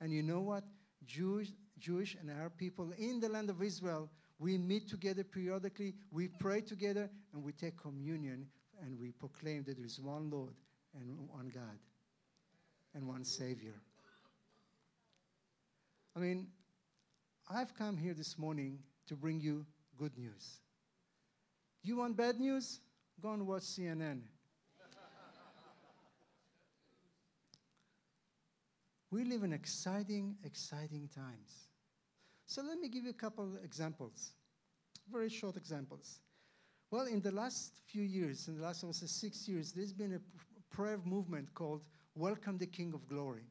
[0.00, 0.64] And you know what?
[1.06, 6.28] Jewish, Jewish and Arab people in the land of Israel, we meet together periodically, we
[6.28, 8.46] pray together, and we take communion
[8.82, 10.54] and we proclaim that there is one Lord
[10.94, 11.78] and one God
[12.94, 13.74] and one Savior.
[16.16, 16.48] I mean,
[17.50, 19.64] I've come here this morning to bring you
[19.96, 20.58] good news.
[21.82, 22.80] You want bad news?
[23.20, 24.20] Go and watch CNN.
[29.10, 31.68] We live in exciting, exciting times.
[32.46, 34.32] So let me give you a couple examples,
[35.10, 36.20] very short examples.
[36.90, 40.74] Well, in the last few years, in the last, say, six years, there's been a
[40.74, 43.46] prayer movement called Welcome the King of Glory.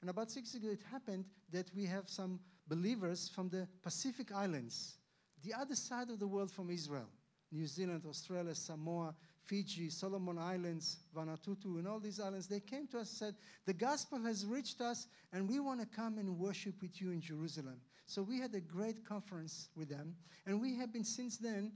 [0.00, 4.32] And about six years ago, it happened that we have some believers from the Pacific
[4.32, 4.96] Islands,
[5.42, 7.08] the other side of the world from Israel,
[7.52, 9.14] New Zealand, Australia, Samoa,
[9.46, 13.34] Fiji, Solomon Islands, Vanuatu, and all these islands, they came to us and said,
[13.66, 17.20] The gospel has reached us, and we want to come and worship with you in
[17.20, 17.80] Jerusalem.
[18.06, 20.14] So we had a great conference with them,
[20.46, 21.72] and we have been since then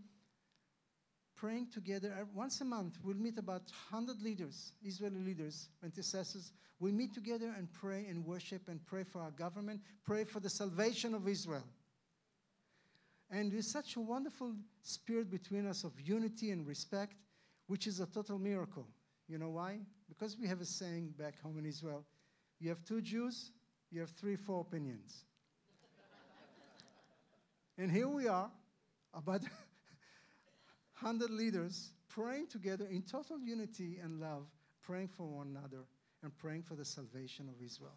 [1.36, 2.26] praying together.
[2.34, 6.52] Once a month, we'll meet about 100 leaders, Israeli leaders, intercessors.
[6.80, 10.50] We meet together and pray and worship and pray for our government, pray for the
[10.50, 11.64] salvation of Israel.
[13.30, 17.14] And there's such a wonderful spirit between us of unity and respect
[17.68, 18.86] which is a total miracle.
[19.28, 19.78] You know why?
[20.08, 22.04] Because we have a saying back home in Israel
[22.60, 23.52] you have two Jews,
[23.90, 25.24] you have three, four opinions.
[27.78, 28.50] and here we are,
[29.14, 29.42] about
[31.00, 34.46] 100 leaders praying together in total unity and love,
[34.82, 35.84] praying for one another
[36.22, 37.96] and praying for the salvation of Israel.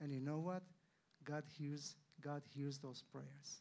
[0.00, 0.62] And you know what?
[1.24, 3.60] God hears, God hears those prayers.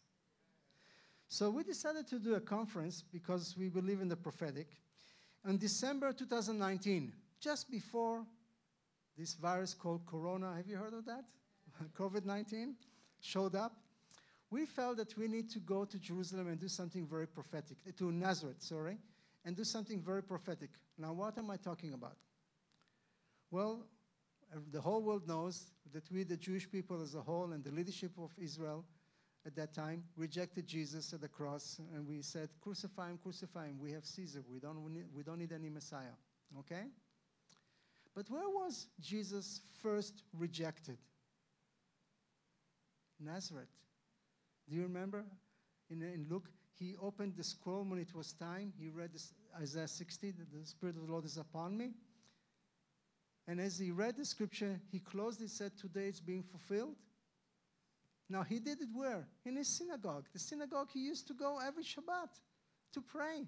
[1.29, 4.67] So we decided to do a conference because we believe in the prophetic
[5.47, 8.25] in December 2019, just before
[9.17, 11.23] this virus called Corona, have you heard of that?
[11.97, 12.75] COVID 19
[13.21, 13.73] showed up.
[14.49, 18.11] We felt that we need to go to Jerusalem and do something very prophetic, to
[18.11, 18.97] Nazareth, sorry,
[19.45, 20.69] and do something very prophetic.
[20.97, 22.17] Now, what am I talking about?
[23.51, 23.85] Well,
[24.53, 27.71] uh, the whole world knows that we, the Jewish people as a whole, and the
[27.71, 28.85] leadership of Israel,
[29.47, 33.79] at that time rejected Jesus at the cross, and we said, Crucify him, crucify him.
[33.81, 34.43] We have Caesar.
[34.51, 36.15] We don't, need, we don't need any Messiah.
[36.59, 36.83] Okay?
[38.13, 40.97] But where was Jesus first rejected?
[43.19, 43.69] Nazareth.
[44.69, 45.23] Do you remember?
[45.89, 48.73] In, in Luke, he opened the scroll when it was time.
[48.77, 51.93] He read this, Isaiah 60, that the Spirit of the Lord is upon me.
[53.47, 56.95] And as he read the scripture, he closed it, said, Today it's being fulfilled.
[58.29, 59.27] Now, he did it where?
[59.45, 60.25] In his synagogue.
[60.33, 62.29] The synagogue he used to go every Shabbat
[62.93, 63.47] to pray.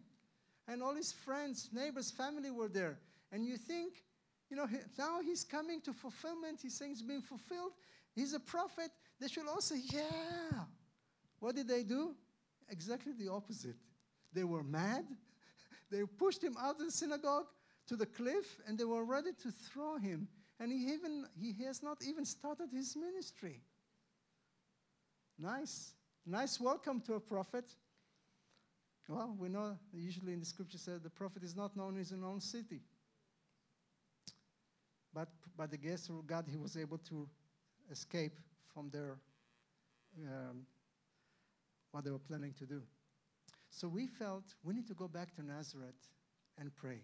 [0.68, 3.00] And all his friends, neighbors, family were there.
[3.32, 4.04] And you think,
[4.50, 6.60] you know, now he's coming to fulfillment.
[6.62, 7.74] He's saying it's being fulfilled.
[8.16, 8.90] He's a prophet.
[9.20, 10.64] They should all say, yeah.
[11.40, 12.16] What did they do?
[12.70, 13.76] Exactly the opposite.
[14.34, 15.06] They were mad.
[15.92, 17.48] they pushed him out of the synagogue
[17.88, 20.28] to the cliff, and they were ready to throw him.
[20.60, 23.62] And he even he has not even started his ministry.
[25.42, 25.94] Nice.
[26.26, 27.64] Nice welcome to a prophet.
[29.08, 32.12] Well, we know usually in the scripture says the prophet is not known in his
[32.12, 32.82] own city.
[35.14, 37.28] But by the grace of God, he was able to
[37.90, 38.34] escape
[38.74, 39.18] from their
[40.28, 40.66] um,
[41.92, 42.82] what they were planning to do.
[43.70, 46.10] So we felt we need to go back to Nazareth
[46.60, 47.00] and pray.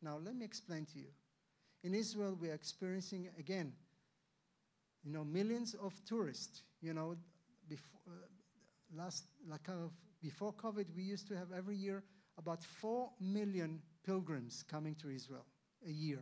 [0.00, 1.08] Now, let me explain to you.
[1.82, 3.72] In Israel, we are experiencing again,
[5.04, 6.62] you know, millions of tourists.
[6.80, 7.16] You know,
[7.68, 9.68] before, uh, last, like
[10.22, 12.02] before COVID, we used to have every year
[12.38, 15.46] about 4 million pilgrims coming to Israel
[15.86, 16.20] a year,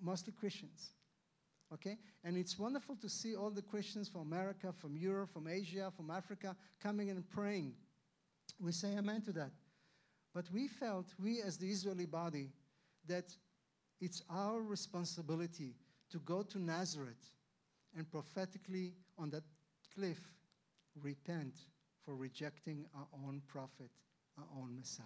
[0.00, 0.92] mostly Christians.
[1.72, 1.98] Okay?
[2.22, 6.10] And it's wonderful to see all the Christians from America, from Europe, from Asia, from
[6.10, 7.74] Africa coming and praying.
[8.60, 9.50] We say amen to that.
[10.34, 12.50] But we felt, we as the Israeli body,
[13.06, 13.32] that
[14.00, 15.74] it's our responsibility
[16.10, 17.30] to go to Nazareth
[17.96, 19.44] and prophetically on that
[19.94, 20.18] cliff
[21.02, 21.54] repent
[22.04, 23.90] for rejecting our own prophet,
[24.38, 25.04] our own Messiah.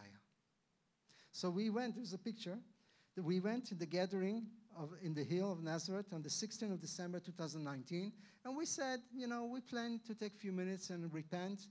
[1.32, 2.58] So we went, there's a picture.
[3.16, 4.46] We went to the gathering
[4.76, 8.12] of, in the hill of Nazareth on the 16th of December 2019,
[8.44, 11.66] and we said, you know, we plan to take a few minutes and repent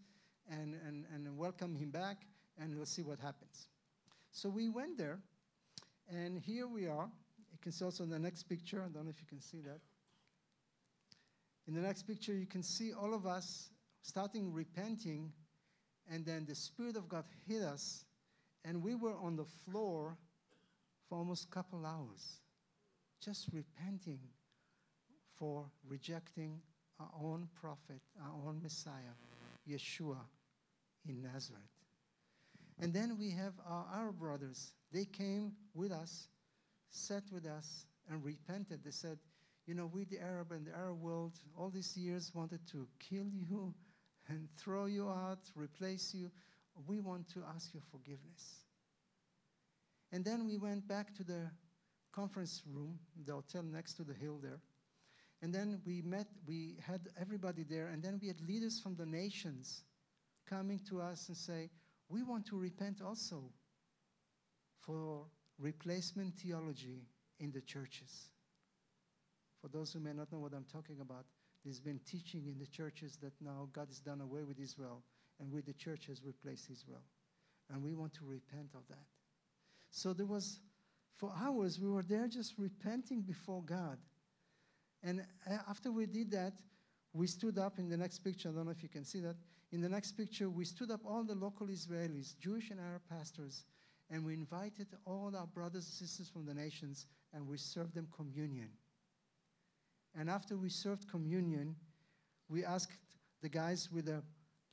[0.49, 2.25] and, and, and welcome him back,
[2.61, 3.67] and we'll see what happens.
[4.31, 5.19] So we went there,
[6.09, 7.09] and here we are.
[7.51, 9.59] You can see also in the next picture, I don't know if you can see
[9.61, 9.79] that.
[11.67, 13.69] In the next picture, you can see all of us
[14.07, 15.33] starting repenting,
[16.09, 18.05] and then the Spirit of God hit us,
[18.63, 20.17] and we were on the floor
[21.09, 22.39] for almost a couple hours,
[23.21, 24.21] just repenting
[25.37, 26.61] for rejecting
[27.01, 29.13] our own prophet, our own Messiah,
[29.69, 30.19] Yeshua
[31.07, 31.61] in Nazareth.
[32.79, 34.71] And then we have our Arab brothers.
[34.93, 36.29] They came with us,
[36.91, 38.85] sat with us, and repented.
[38.85, 39.19] They said,
[39.65, 43.25] You know, we, the Arab and the Arab world, all these years wanted to kill
[43.33, 43.73] you,
[44.29, 46.31] and throw you out, replace you.
[46.87, 48.65] We want to ask your forgiveness.
[50.11, 51.49] And then we went back to the
[52.13, 54.59] conference room, the hotel next to the hill there.
[55.41, 59.05] And then we met, we had everybody there, and then we had leaders from the
[59.05, 59.83] nations
[60.49, 61.69] coming to us and say,
[62.09, 63.51] We want to repent also
[64.81, 65.25] for
[65.59, 67.03] replacement theology
[67.39, 68.29] in the churches.
[69.61, 71.25] For those who may not know what I'm talking about,
[71.67, 75.03] there's been teaching in the churches that now God has done away with Israel,
[75.37, 77.03] and with the church has replaced Israel.
[77.69, 79.03] And we want to repent of that.
[79.91, 80.61] So there was,
[81.17, 83.97] for hours, we were there just repenting before God.
[85.03, 86.53] And uh, after we did that,
[87.11, 88.47] we stood up in the next picture.
[88.47, 89.35] I don't know if you can see that.
[89.73, 93.65] In the next picture, we stood up all the local Israelis, Jewish and Arab pastors,
[94.09, 98.07] and we invited all our brothers and sisters from the nations, and we served them
[98.15, 98.69] communion.
[100.17, 101.75] And after we served communion,
[102.49, 102.97] we asked
[103.41, 104.23] the guys with the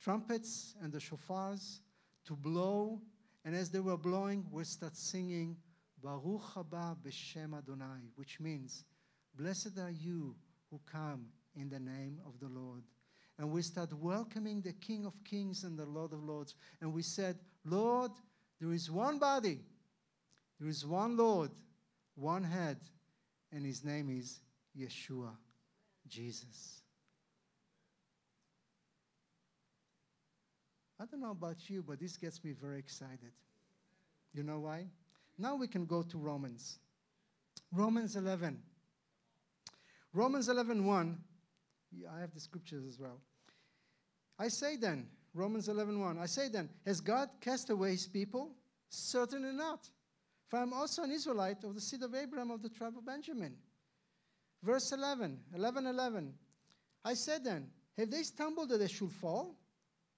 [0.01, 1.79] trumpets and the shofars
[2.25, 2.99] to blow.
[3.45, 5.55] And as they were blowing, we start singing
[6.01, 8.83] Baruch haba b'shem Adonai, which means,
[9.35, 10.35] Blessed are you
[10.71, 12.83] who come in the name of the Lord.
[13.37, 16.55] And we start welcoming the King of Kings and the Lord of Lords.
[16.81, 18.11] And we said, Lord,
[18.59, 19.59] there is one body,
[20.59, 21.51] there is one Lord,
[22.15, 22.77] one head,
[23.51, 24.39] and his name is
[24.77, 25.31] Yeshua,
[26.07, 26.81] Jesus.
[30.99, 33.31] I don't know about you, but this gets me very excited.
[34.33, 34.85] You know why?
[35.37, 36.79] Now we can go to Romans.
[37.71, 38.61] Romans 11.
[40.13, 41.17] Romans 11 1.
[41.91, 43.19] Yeah, I have the scriptures as well.
[44.39, 46.17] I say then, Romans 11 1.
[46.17, 48.51] I say then, has God cast away his people?
[48.89, 49.89] Certainly not.
[50.47, 53.05] For I am also an Israelite of the seed of Abraham of the tribe of
[53.05, 53.55] Benjamin.
[54.65, 56.33] Verse 11, 11 11.
[57.03, 59.55] I said then, have they stumbled that they should fall?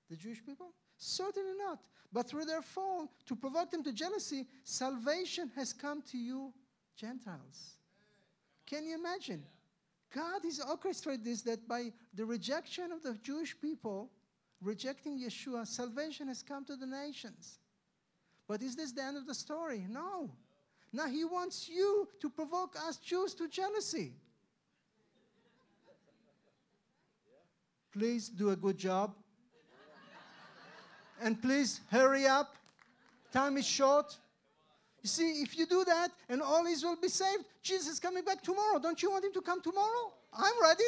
[0.10, 0.72] The Jewish people?
[0.98, 1.80] Certainly not.
[2.14, 6.54] But through their fall, to provoke them to jealousy, salvation has come to you,
[6.96, 7.76] Gentiles.
[8.66, 9.44] Can you imagine?
[10.16, 14.10] God has orchestrated this that by the rejection of the Jewish people,
[14.62, 17.60] rejecting Yeshua, salvation has come to the nations.
[18.48, 19.86] But is this the end of the story?
[19.90, 20.32] No.
[20.94, 24.14] Now he wants you to provoke us Jews to jealousy.
[27.94, 29.16] Please do a good job.
[31.22, 32.56] And please hurry up.
[33.32, 34.18] Time is short.
[35.02, 38.24] You see, if you do that and all Israel will be saved, Jesus is coming
[38.24, 38.80] back tomorrow.
[38.80, 40.14] Don't you want him to come tomorrow?
[40.34, 40.84] I'm ready.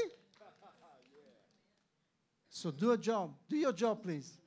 [2.49, 3.33] So do a job.
[3.47, 4.37] Do your job, please.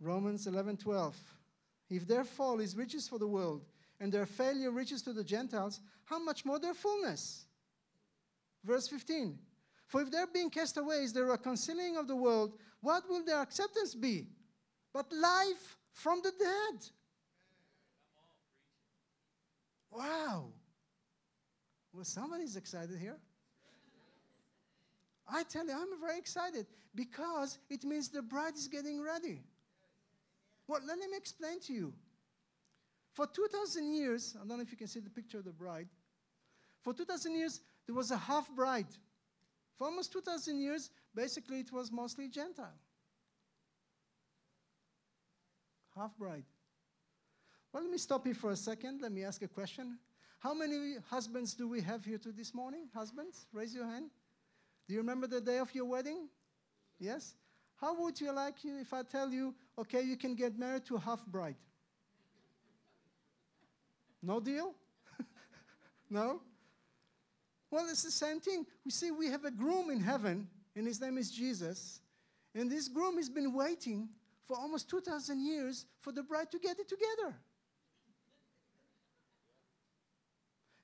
[0.00, 1.16] Romans 11 12.
[1.88, 3.64] If their fall is riches for the world,
[4.00, 7.46] and their failure reaches to the Gentiles, how much more their fullness?
[8.64, 9.38] Verse 15.
[9.86, 13.40] For if they're being cast away is the reconciling of the world, what will their
[13.40, 14.26] acceptance be?
[14.92, 16.88] But life from the dead.
[19.90, 20.48] Wow.
[21.92, 23.16] Well, somebody's excited here.
[25.28, 29.42] I tell you, I'm very excited because it means the bride is getting ready.
[30.68, 31.92] Well, let me explain to you.
[33.16, 35.88] For 2,000 years, I don't know if you can see the picture of the bride.
[36.82, 38.92] For 2,000 years, there was a half bride.
[39.78, 42.78] For almost 2,000 years, basically, it was mostly Gentile.
[45.96, 46.44] Half bride.
[47.72, 49.00] Well, let me stop here for a second.
[49.00, 49.98] Let me ask a question.
[50.38, 52.82] How many husbands do we have here to this morning?
[52.94, 54.10] Husbands, raise your hand.
[54.86, 56.28] Do you remember the day of your wedding?
[56.98, 57.34] Yes?
[57.76, 60.96] How would you like you if I tell you, okay, you can get married to
[60.96, 61.56] a half bride?
[64.26, 64.74] No deal?
[66.10, 66.40] no?
[67.70, 68.66] Well, it's the same thing.
[68.84, 72.00] We see we have a groom in heaven, and his name is Jesus.
[72.52, 74.08] And this groom has been waiting
[74.46, 77.36] for almost 2,000 years for the bride to get it together.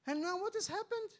[0.06, 1.10] And now what has happened?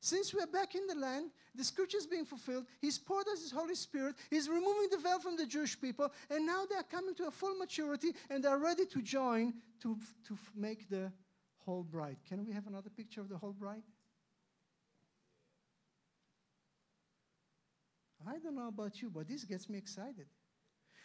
[0.00, 2.66] Since we're back in the land, the scripture is being fulfilled.
[2.80, 4.16] He's poured us His Holy Spirit.
[4.30, 6.12] He's removing the veil from the Jewish people.
[6.28, 10.36] And now they're coming to a full maturity and they're ready to join to, to
[10.56, 11.12] make the
[11.64, 12.16] whole bride.
[12.28, 13.82] Can we have another picture of the whole bride?
[18.26, 20.26] I don't know about you, but this gets me excited.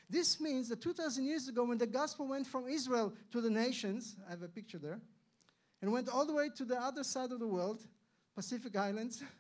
[0.10, 4.16] This means that 2,000 years ago, when the gospel went from Israel to the nations,
[4.28, 5.02] I have a picture there,
[5.82, 7.86] and went all the way to the other side of the world,
[8.36, 9.24] Pacific Islands.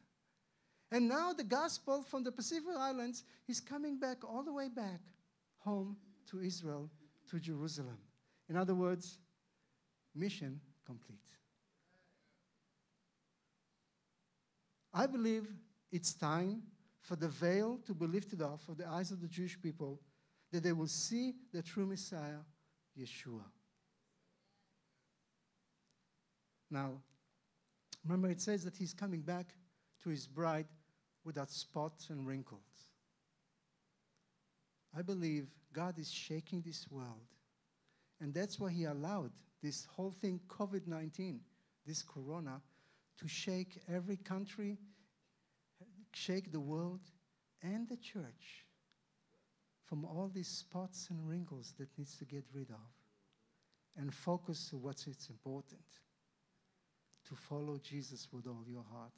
[0.89, 5.01] And now the gospel from the Pacific Islands is coming back all the way back
[5.57, 5.97] home
[6.31, 6.89] to Israel,
[7.29, 7.97] to Jerusalem.
[8.47, 9.17] In other words,
[10.15, 11.19] mission complete.
[14.93, 15.47] I believe
[15.91, 16.63] it's time
[17.01, 19.99] for the veil to be lifted off of the eyes of the Jewish people,
[20.51, 22.41] that they will see the true Messiah,
[22.99, 23.43] Yeshua.
[26.71, 26.93] Now,
[28.03, 29.53] remember it says that he's coming back
[30.03, 30.67] to his bride
[31.23, 32.87] without spots and wrinkles.
[34.97, 37.27] I believe God is shaking this world.
[38.19, 39.31] And that's why he allowed
[39.61, 41.39] this whole thing, COVID 19,
[41.85, 42.61] this corona,
[43.19, 44.77] to shake every country,
[46.13, 47.01] shake the world
[47.63, 48.65] and the church
[49.85, 52.91] from all these spots and wrinkles that needs to get rid of
[53.97, 55.81] and focus on what's it's important
[57.27, 59.13] to follow Jesus with all your heart.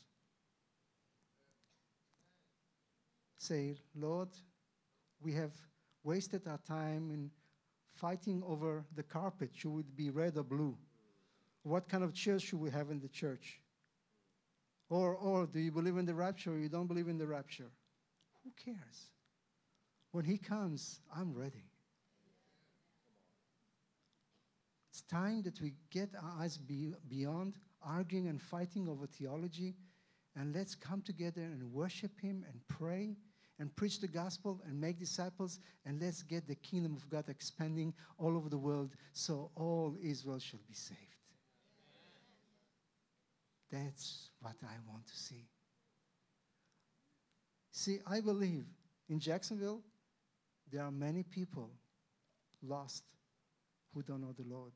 [3.37, 4.29] Say, Lord,
[5.21, 5.51] we have
[6.03, 7.29] wasted our time in
[7.99, 9.51] fighting over the carpet.
[9.53, 10.77] Should it be red or blue?
[11.63, 13.59] What kind of chairs should we have in the church?
[14.89, 17.69] Or, or do you believe in the rapture or you don't believe in the rapture?
[18.43, 19.11] Who cares?
[20.11, 21.63] When he comes, I'm ready.
[24.89, 29.75] It's time that we get our eyes be, beyond arguing and fighting over theology
[30.35, 33.15] and let's come together and worship him and pray
[33.59, 37.93] and preach the gospel and make disciples and let's get the kingdom of God expanding
[38.17, 40.99] all over the world so all Israel shall be saved.
[43.71, 45.45] That's what I want to see.
[47.71, 48.65] See, I believe
[49.09, 49.81] in Jacksonville,
[50.71, 51.69] there are many people
[52.63, 53.03] lost
[53.93, 54.73] who don't know the Lord.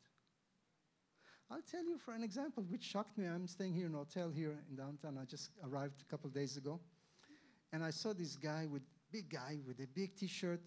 [1.50, 3.28] I'll tell you for an example which shocked me.
[3.28, 5.18] I'm staying here in a hotel here in downtown.
[5.22, 6.80] I just arrived a couple days ago.
[7.74, 10.62] And I saw this guy with big guy with a big t-shirt,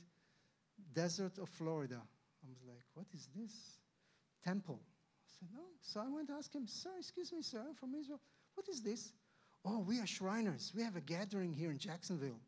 [0.92, 2.02] desert of Florida.
[2.02, 3.52] I was like, what is this?
[4.44, 4.80] Temple.
[4.82, 5.62] I said, no.
[5.82, 8.20] So I went to ask him, sir, excuse me, sir, I'm from Israel.
[8.54, 9.12] What is this?
[9.64, 10.72] Oh, we are Shriners.
[10.76, 12.40] We have a gathering here in Jacksonville.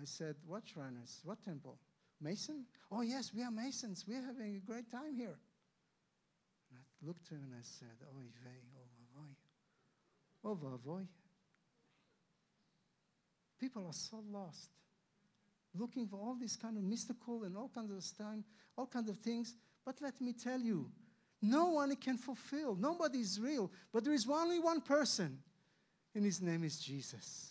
[0.00, 1.20] I said, What Shriners?
[1.24, 1.78] What temple?
[2.20, 2.64] Mason?
[2.90, 4.04] Oh, yes, we are Masons.
[4.06, 5.38] We're having a great time here.
[6.70, 8.60] And I looked at him and I said, Oy vey,
[9.16, 10.50] oh.
[10.50, 11.06] Oh, vavoy.
[13.58, 14.70] People are so lost,
[15.74, 18.44] looking for all these kind of mystical and all kinds of time,
[18.76, 19.54] all kinds of things.
[19.84, 20.90] But let me tell you,
[21.40, 22.74] no one can fulfill.
[22.74, 23.70] Nobody is real.
[23.92, 25.38] But there is only one person,
[26.14, 27.50] and his name is Jesus.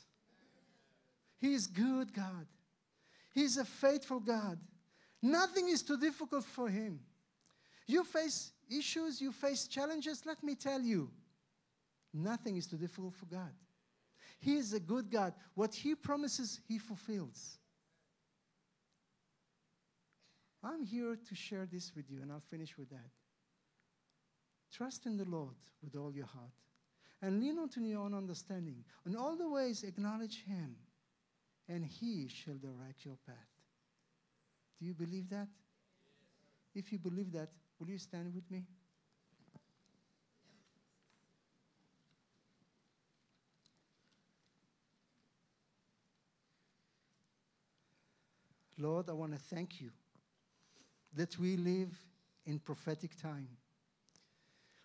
[1.38, 2.48] He is good God.
[3.34, 4.60] He is a faithful God.
[5.22, 7.00] Nothing is too difficult for him.
[7.88, 11.10] You face issues, you face challenges, let me tell you,
[12.14, 13.52] nothing is too difficult for God.
[14.46, 15.34] He is a good God.
[15.56, 17.58] What He promises, He fulfills.
[20.64, 23.10] I'm here to share this with you, and I'll finish with that.
[24.72, 26.54] Trust in the Lord with all your heart,
[27.24, 28.84] and lean onto your own understanding.
[29.08, 30.76] In all the ways, acknowledge Him,
[31.68, 33.36] and He shall direct your path.
[34.80, 35.48] Do you believe that?
[36.76, 38.66] If you believe that, will you stand with me?
[48.78, 49.92] Lord, I want to thank you
[51.16, 51.98] that we live
[52.46, 53.48] in prophetic time.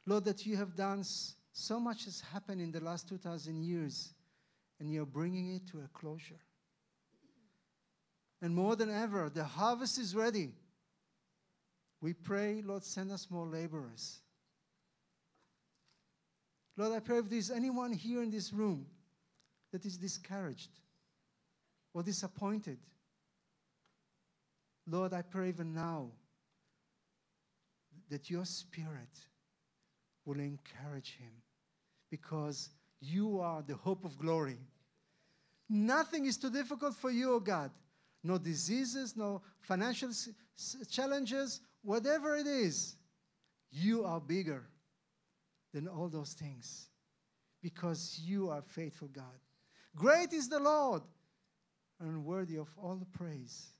[0.06, 1.04] Lord, that you have done
[1.52, 4.14] so much has happened in the last 2,000 years,
[4.78, 6.40] and you're bringing it to a closure.
[8.40, 10.52] And more than ever, the harvest is ready.
[12.00, 14.20] We pray, Lord, send us more laborers.
[16.76, 18.86] Lord, I pray if there's anyone here in this room
[19.72, 20.70] that is discouraged
[21.92, 22.78] or disappointed,
[24.90, 26.10] Lord, I pray even now
[28.08, 29.08] that your spirit
[30.24, 31.30] will encourage him
[32.10, 32.70] because
[33.00, 34.58] you are the hope of glory.
[35.68, 37.70] Nothing is too difficult for you, oh God.
[38.24, 40.10] No diseases, no financial
[40.90, 42.96] challenges, whatever it is,
[43.70, 44.64] you are bigger
[45.72, 46.88] than all those things
[47.62, 49.38] because you are faithful God.
[49.94, 51.02] Great is the Lord
[52.00, 53.70] and worthy of all praise.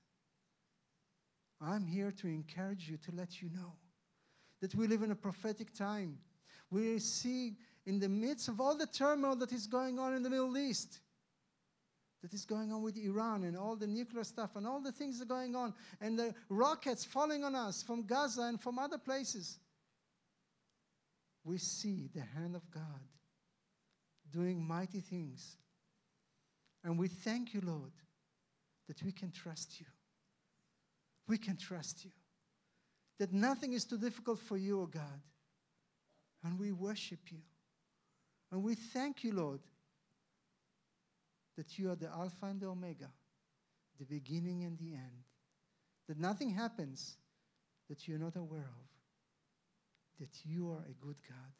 [1.61, 3.75] I'm here to encourage you, to let you know
[4.61, 6.19] that we live in a prophetic time.
[6.71, 7.57] We see
[7.87, 11.01] in the midst of all the turmoil that is going on in the Middle East,
[12.23, 15.19] that is going on with Iran and all the nuclear stuff and all the things
[15.19, 18.99] that are going on, and the rockets falling on us from Gaza and from other
[18.99, 19.59] places.
[21.45, 22.83] We see the hand of God
[24.31, 25.57] doing mighty things.
[26.85, 27.93] And we thank you, Lord,
[28.89, 29.87] that we can trust you
[31.31, 32.11] we can trust you.
[33.21, 35.21] That nothing is too difficult for you, O oh God.
[36.43, 37.39] And we worship you.
[38.51, 39.61] And we thank you, Lord,
[41.57, 43.11] that you are the Alpha and the Omega,
[44.01, 45.25] the beginning and the end.
[46.09, 47.17] That nothing happens
[47.89, 48.89] that you're not aware of.
[50.19, 51.53] That you are a good God.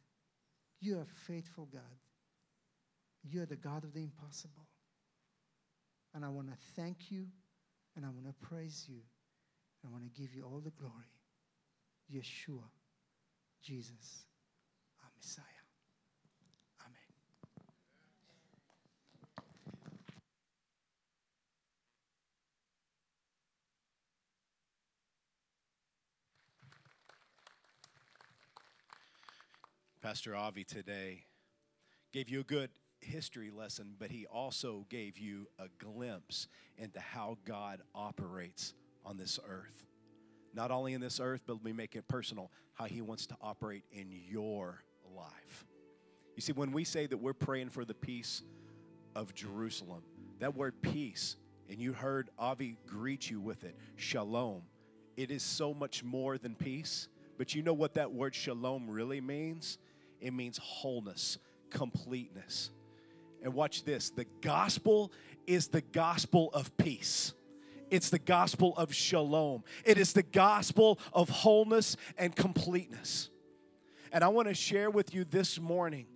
[0.81, 1.81] You are a faithful, God.
[3.23, 4.67] You are the God of the impossible.
[6.13, 7.27] And I want to thank you
[7.95, 8.99] and I want to praise you.
[9.85, 10.93] I want to give you all the glory.
[12.13, 12.69] Yeshua,
[13.63, 14.25] Jesus,
[15.01, 15.43] our Messiah.
[16.81, 16.97] Amen.
[30.01, 31.25] Pastor Avi today
[32.13, 32.69] gave you a good
[32.99, 38.73] history lesson, but he also gave you a glimpse into how God operates
[39.05, 39.85] on this earth.
[40.53, 43.83] Not only in this earth, but me make it personal, how he wants to operate
[43.91, 44.83] in your
[45.15, 45.65] life.
[46.35, 48.41] You see, when we say that we're praying for the peace
[49.15, 50.03] of Jerusalem,
[50.39, 51.35] that word peace,
[51.69, 54.63] and you heard Avi greet you with it, shalom,
[55.17, 57.07] it is so much more than peace.
[57.37, 59.77] But you know what that word shalom really means?
[60.19, 61.37] It means wholeness,
[61.69, 62.71] completeness.
[63.43, 65.11] And watch this the gospel
[65.47, 67.33] is the gospel of peace.
[67.91, 69.63] It's the gospel of shalom.
[69.85, 73.29] It is the gospel of wholeness and completeness.
[74.13, 76.07] And I want to share with you this morning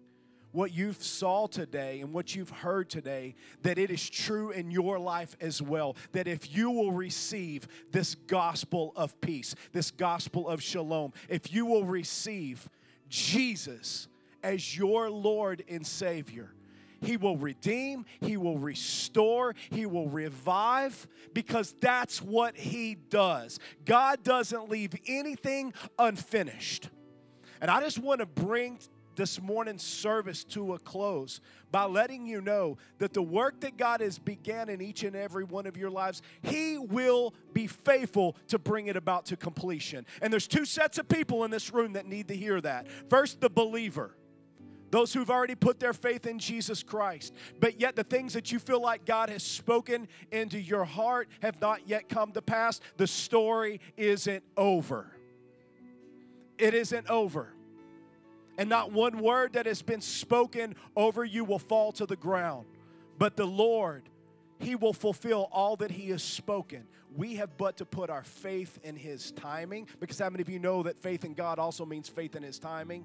[0.51, 4.97] what you've saw today and what you've heard today that it is true in your
[4.97, 10.63] life as well that if you will receive this gospel of peace this gospel of
[10.63, 12.69] shalom if you will receive
[13.09, 14.07] Jesus
[14.41, 16.54] as your Lord and Savior
[17.05, 23.59] he will redeem, He will restore, He will revive, because that's what He does.
[23.85, 26.89] God doesn't leave anything unfinished.
[27.61, 28.79] And I just want to bring
[29.15, 31.39] this morning's service to a close
[31.71, 35.45] by letting you know that the work that God has began in each and every
[35.45, 40.05] one of your lives, He will be faithful to bring it about to completion.
[40.21, 42.87] And there's two sets of people in this room that need to hear that.
[43.09, 44.15] First, the believer
[44.95, 48.59] those who've already put their faith in Jesus Christ, but yet the things that you
[48.59, 53.05] feel like God has spoken into your heart have not yet come to pass, the
[53.05, 55.11] story isn't over.
[56.57, 57.51] It isn't over.
[58.57, 62.65] And not one word that has been spoken over you will fall to the ground,
[63.17, 64.03] but the Lord,
[64.59, 66.87] He will fulfill all that He has spoken.
[67.13, 70.59] We have but to put our faith in His timing, because how many of you
[70.59, 73.03] know that faith in God also means faith in His timing?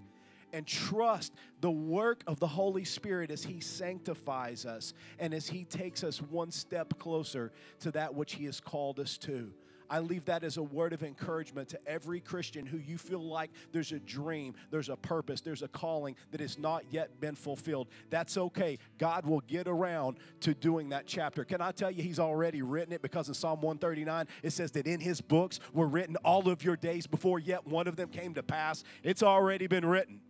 [0.53, 5.64] And trust the work of the Holy Spirit as He sanctifies us and as He
[5.64, 9.53] takes us one step closer to that which He has called us to.
[9.90, 13.51] I leave that as a word of encouragement to every Christian who you feel like
[13.72, 17.88] there's a dream, there's a purpose, there's a calling that has not yet been fulfilled.
[18.09, 18.78] That's okay.
[18.98, 21.44] God will get around to doing that chapter.
[21.44, 24.86] Can I tell you, He's already written it because in Psalm 139 it says that
[24.86, 28.32] in His books were written all of your days before yet one of them came
[28.34, 28.84] to pass.
[29.03, 30.20] It's already been written.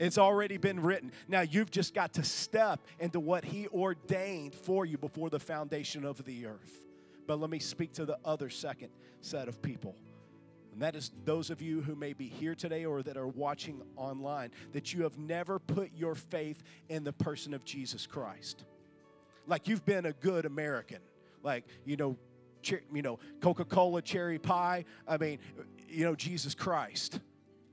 [0.00, 1.12] It's already been written.
[1.28, 6.04] Now you've just got to step into what He ordained for you before the foundation
[6.04, 6.86] of the earth.
[7.26, 8.88] But let me speak to the other second
[9.20, 9.94] set of people.
[10.72, 13.82] And that is those of you who may be here today or that are watching
[13.96, 18.64] online, that you have never put your faith in the person of Jesus Christ.
[19.46, 21.00] Like you've been a good American.
[21.42, 22.16] Like, you know,
[22.92, 24.84] you know, Coca-Cola cherry pie.
[25.06, 25.40] I mean,
[25.88, 27.20] you know, Jesus Christ.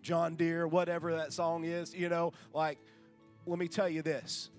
[0.07, 2.79] John Deere, whatever that song is, you know, like,
[3.45, 4.49] let me tell you this.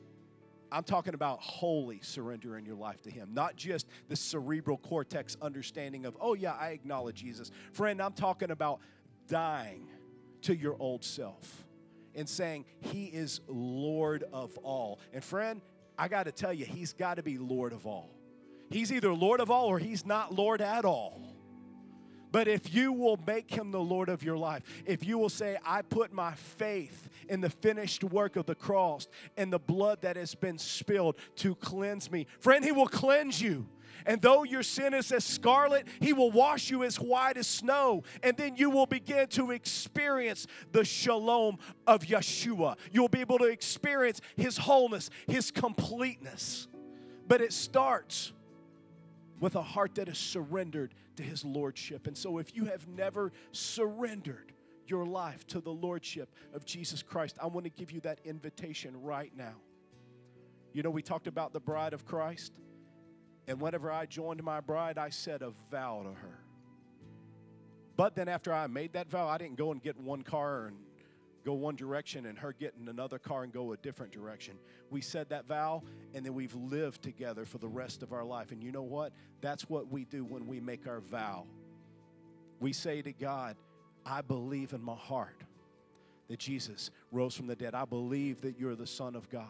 [0.70, 6.04] I'm talking about wholly surrendering your life to Him, not just the cerebral cortex understanding
[6.04, 7.50] of, oh, yeah, I acknowledge Jesus.
[7.72, 8.80] Friend, I'm talking about
[9.26, 9.88] dying
[10.42, 11.64] to your old self
[12.14, 15.00] and saying, He is Lord of all.
[15.14, 15.62] And friend,
[15.96, 18.10] I got to tell you, He's got to be Lord of all.
[18.68, 21.37] He's either Lord of all or He's not Lord at all.
[22.30, 25.56] But if you will make him the Lord of your life, if you will say,
[25.64, 30.16] I put my faith in the finished work of the cross and the blood that
[30.16, 33.66] has been spilled to cleanse me, friend, he will cleanse you.
[34.06, 38.04] And though your sin is as scarlet, he will wash you as white as snow.
[38.22, 42.76] And then you will begin to experience the shalom of Yeshua.
[42.92, 46.68] You'll be able to experience his wholeness, his completeness.
[47.26, 48.32] But it starts
[49.40, 52.06] with a heart that is surrendered to his lordship.
[52.06, 54.52] And so, if you have never surrendered
[54.86, 59.02] your life to the lordship of Jesus Christ, I want to give you that invitation
[59.02, 59.56] right now.
[60.72, 62.52] You know, we talked about the bride of Christ,
[63.48, 66.38] and whenever I joined my bride, I said a vow to her.
[67.96, 70.76] But then, after I made that vow, I didn't go and get one car and
[71.44, 74.54] go one direction and her getting in another car and go a different direction.
[74.90, 75.82] We said that vow
[76.14, 78.52] and then we've lived together for the rest of our life.
[78.52, 79.12] And you know what?
[79.40, 81.46] That's what we do when we make our vow.
[82.60, 83.56] We say to God,
[84.04, 85.42] I believe in my heart
[86.28, 87.74] that Jesus rose from the dead.
[87.74, 89.48] I believe that you're the Son of God.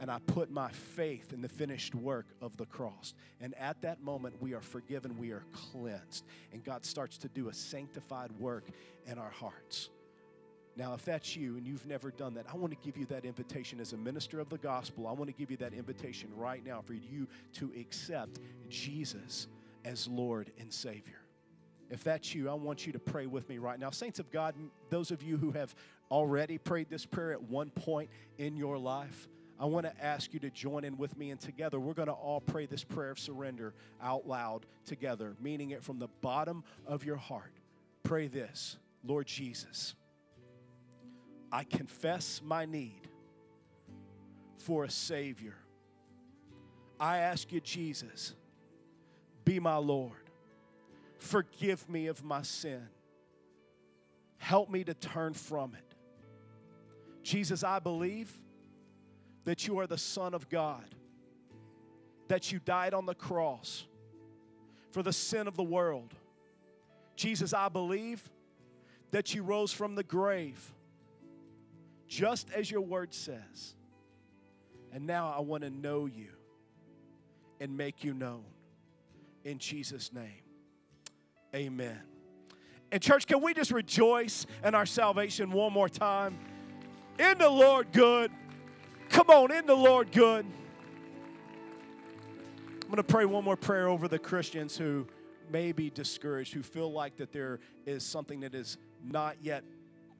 [0.00, 3.14] And I put my faith in the finished work of the cross.
[3.40, 6.24] And at that moment, we are forgiven, we are cleansed.
[6.52, 8.64] And God starts to do a sanctified work
[9.06, 9.90] in our hearts.
[10.78, 13.24] Now, if that's you and you've never done that, I want to give you that
[13.24, 15.08] invitation as a minister of the gospel.
[15.08, 19.48] I want to give you that invitation right now for you to accept Jesus
[19.84, 21.20] as Lord and Savior.
[21.90, 23.90] If that's you, I want you to pray with me right now.
[23.90, 24.54] Saints of God,
[24.88, 25.74] those of you who have
[26.12, 28.08] already prayed this prayer at one point
[28.38, 29.26] in your life,
[29.58, 32.12] I want to ask you to join in with me, and together we're going to
[32.12, 37.04] all pray this prayer of surrender out loud together, meaning it from the bottom of
[37.04, 37.52] your heart.
[38.04, 39.96] Pray this Lord Jesus,
[41.50, 43.08] I confess my need
[44.58, 45.54] for a Savior.
[47.00, 48.34] I ask you, Jesus,
[49.44, 50.12] be my Lord.
[51.18, 52.88] Forgive me of my sin.
[54.38, 55.94] Help me to turn from it.
[57.22, 58.32] Jesus, I believe
[59.44, 60.84] that you are the Son of God,
[62.28, 63.86] that you died on the cross
[64.90, 66.14] for the sin of the world.
[67.16, 68.30] Jesus, I believe
[69.10, 70.72] that you rose from the grave,
[72.08, 73.74] just as your word says.
[74.92, 76.30] And now I want to know you
[77.60, 78.44] and make you known.
[79.44, 80.42] In Jesus' name,
[81.54, 82.00] amen.
[82.90, 86.38] And, church, can we just rejoice in our salvation one more time?
[87.18, 88.30] In the Lord, good.
[89.10, 90.46] Come on, in the Lord, good.
[92.82, 95.06] I'm going to pray one more prayer over the Christians who
[95.50, 99.64] may be discouraged, who feel like that there is something that is not yet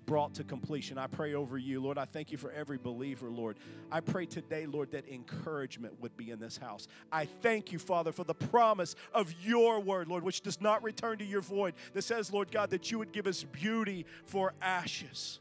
[0.09, 0.97] brought to completion.
[0.97, 1.99] I pray over you, Lord.
[1.99, 3.59] I thank you for every believer, Lord.
[3.93, 6.89] I pray today, Lord, that encouragement would be in this house.
[7.13, 11.19] I thank you, Father, for the promise of your word, Lord, which does not return
[11.19, 15.41] to your void, that says, Lord God, that you would give us beauty for ashes.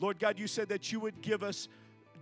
[0.00, 1.68] Lord God, you said that you would give us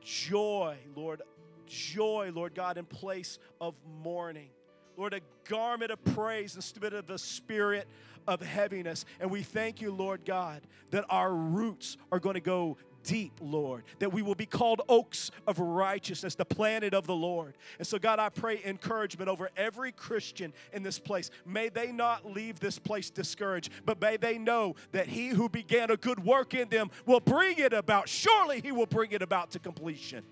[0.01, 1.23] joy, Lord,
[1.69, 4.51] joy, Lord God, in place of mourning.
[4.97, 7.87] Lord, a garment of praise instead of the spirit
[8.27, 9.05] of heaviness.
[9.21, 13.85] And we thank you, Lord God, that our roots are going to go deep, Lord,
[13.99, 17.57] that we will be called oaks of righteousness, the planet of the Lord.
[17.79, 21.31] And so, God, I pray encouragement over every Christian in this place.
[21.45, 25.91] May they not leave this place discouraged, but may they know that He who began
[25.91, 28.09] a good work in them will bring it about.
[28.09, 30.25] Surely He will bring it about to completion.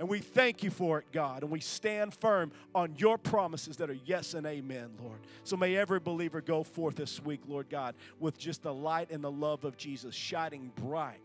[0.00, 1.42] And we thank you for it, God.
[1.42, 5.20] And we stand firm on your promises that are yes and amen, Lord.
[5.44, 9.22] So may every believer go forth this week, Lord God, with just the light and
[9.22, 11.20] the love of Jesus shining bright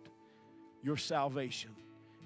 [0.84, 1.72] your salvation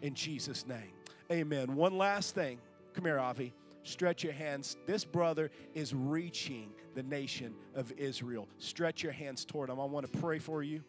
[0.02, 0.92] in Jesus' name.
[1.32, 1.76] Amen.
[1.76, 2.58] One last thing.
[2.96, 3.54] Come here, Avi.
[3.84, 4.76] Stretch your hands.
[4.88, 8.48] This brother is reaching the nation of Israel.
[8.58, 9.80] Stretch your hands toward him.
[9.80, 10.84] I want to pray for you.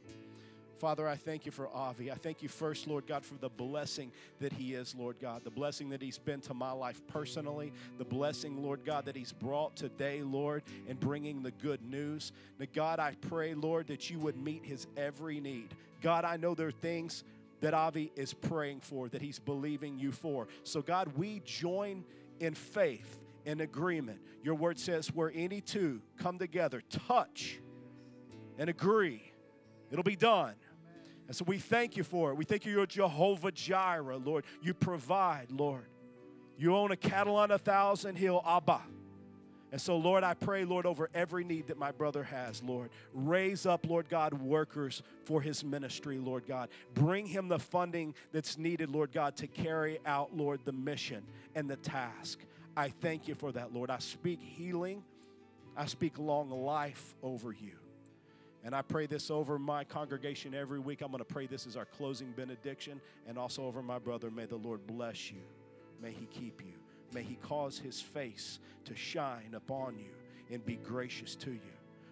[0.80, 2.10] Father, I thank you for Avi.
[2.10, 4.10] I thank you first, Lord God, for the blessing
[4.40, 8.04] that he is, Lord God, the blessing that he's been to my life personally, the
[8.06, 12.32] blessing, Lord God, that he's brought today, Lord, in bringing the good news.
[12.58, 15.68] Now, God, I pray, Lord, that you would meet his every need.
[16.00, 17.24] God, I know there are things
[17.60, 20.48] that Avi is praying for, that he's believing you for.
[20.64, 22.04] So, God, we join
[22.38, 24.20] in faith, in agreement.
[24.42, 27.60] Your word says, where any two come together, touch
[28.58, 29.30] and agree,
[29.90, 30.54] it'll be done.
[31.30, 32.34] And so we thank you for it.
[32.34, 34.44] We thank you, you're Jehovah Jireh, Lord.
[34.60, 35.84] You provide, Lord.
[36.58, 38.80] You own a cattle on a thousand hill, Abba.
[39.70, 42.90] And so, Lord, I pray, Lord, over every need that my brother has, Lord.
[43.14, 46.68] Raise up, Lord God, workers for his ministry, Lord God.
[46.94, 51.22] Bring him the funding that's needed, Lord God, to carry out, Lord, the mission
[51.54, 52.40] and the task.
[52.76, 53.88] I thank you for that, Lord.
[53.88, 55.04] I speak healing,
[55.76, 57.79] I speak long life over you.
[58.64, 61.00] And I pray this over my congregation every week.
[61.00, 64.30] I'm going to pray this as our closing benediction and also over my brother.
[64.30, 65.40] May the Lord bless you.
[66.02, 66.74] May he keep you.
[67.12, 70.10] May he cause his face to shine upon you
[70.50, 71.60] and be gracious to you.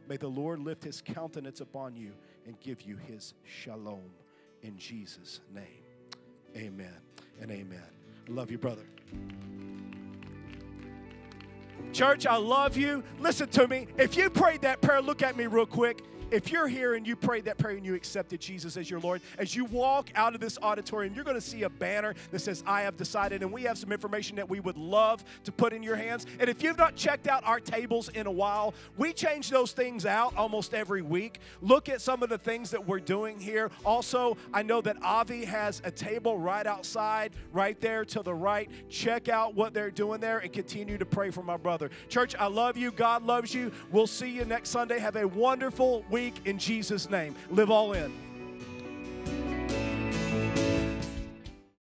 [0.09, 2.12] May the Lord lift his countenance upon you
[2.46, 4.11] and give you his shalom
[4.62, 5.64] in Jesus' name.
[6.57, 6.96] Amen
[7.40, 7.82] and amen.
[8.26, 8.84] I love you, brother.
[11.92, 13.03] Church, I love you.
[13.18, 13.86] Listen to me.
[13.96, 16.03] If you prayed that prayer, look at me real quick.
[16.31, 19.22] If you're here and you prayed that prayer and you accepted Jesus as your Lord,
[19.39, 22.62] as you walk out of this auditorium, you're going to see a banner that says,
[22.66, 23.43] I have decided.
[23.43, 26.26] And we have some information that we would love to put in your hands.
[26.39, 30.05] And if you've not checked out our tables in a while, we change those things
[30.05, 31.41] out almost every week.
[31.62, 33.70] Look at some of the things that we're doing here.
[33.85, 38.70] Also, I know that Avi has a table right outside, right there to the right.
[38.91, 41.91] Check out what they're doing there and continue to pray for my brother.
[42.09, 42.91] Church, I love you.
[42.91, 43.72] God loves you.
[43.91, 44.99] We'll see you next Sunday.
[44.99, 47.35] Have a wonderful week in Jesus' name.
[47.49, 48.12] Live all in.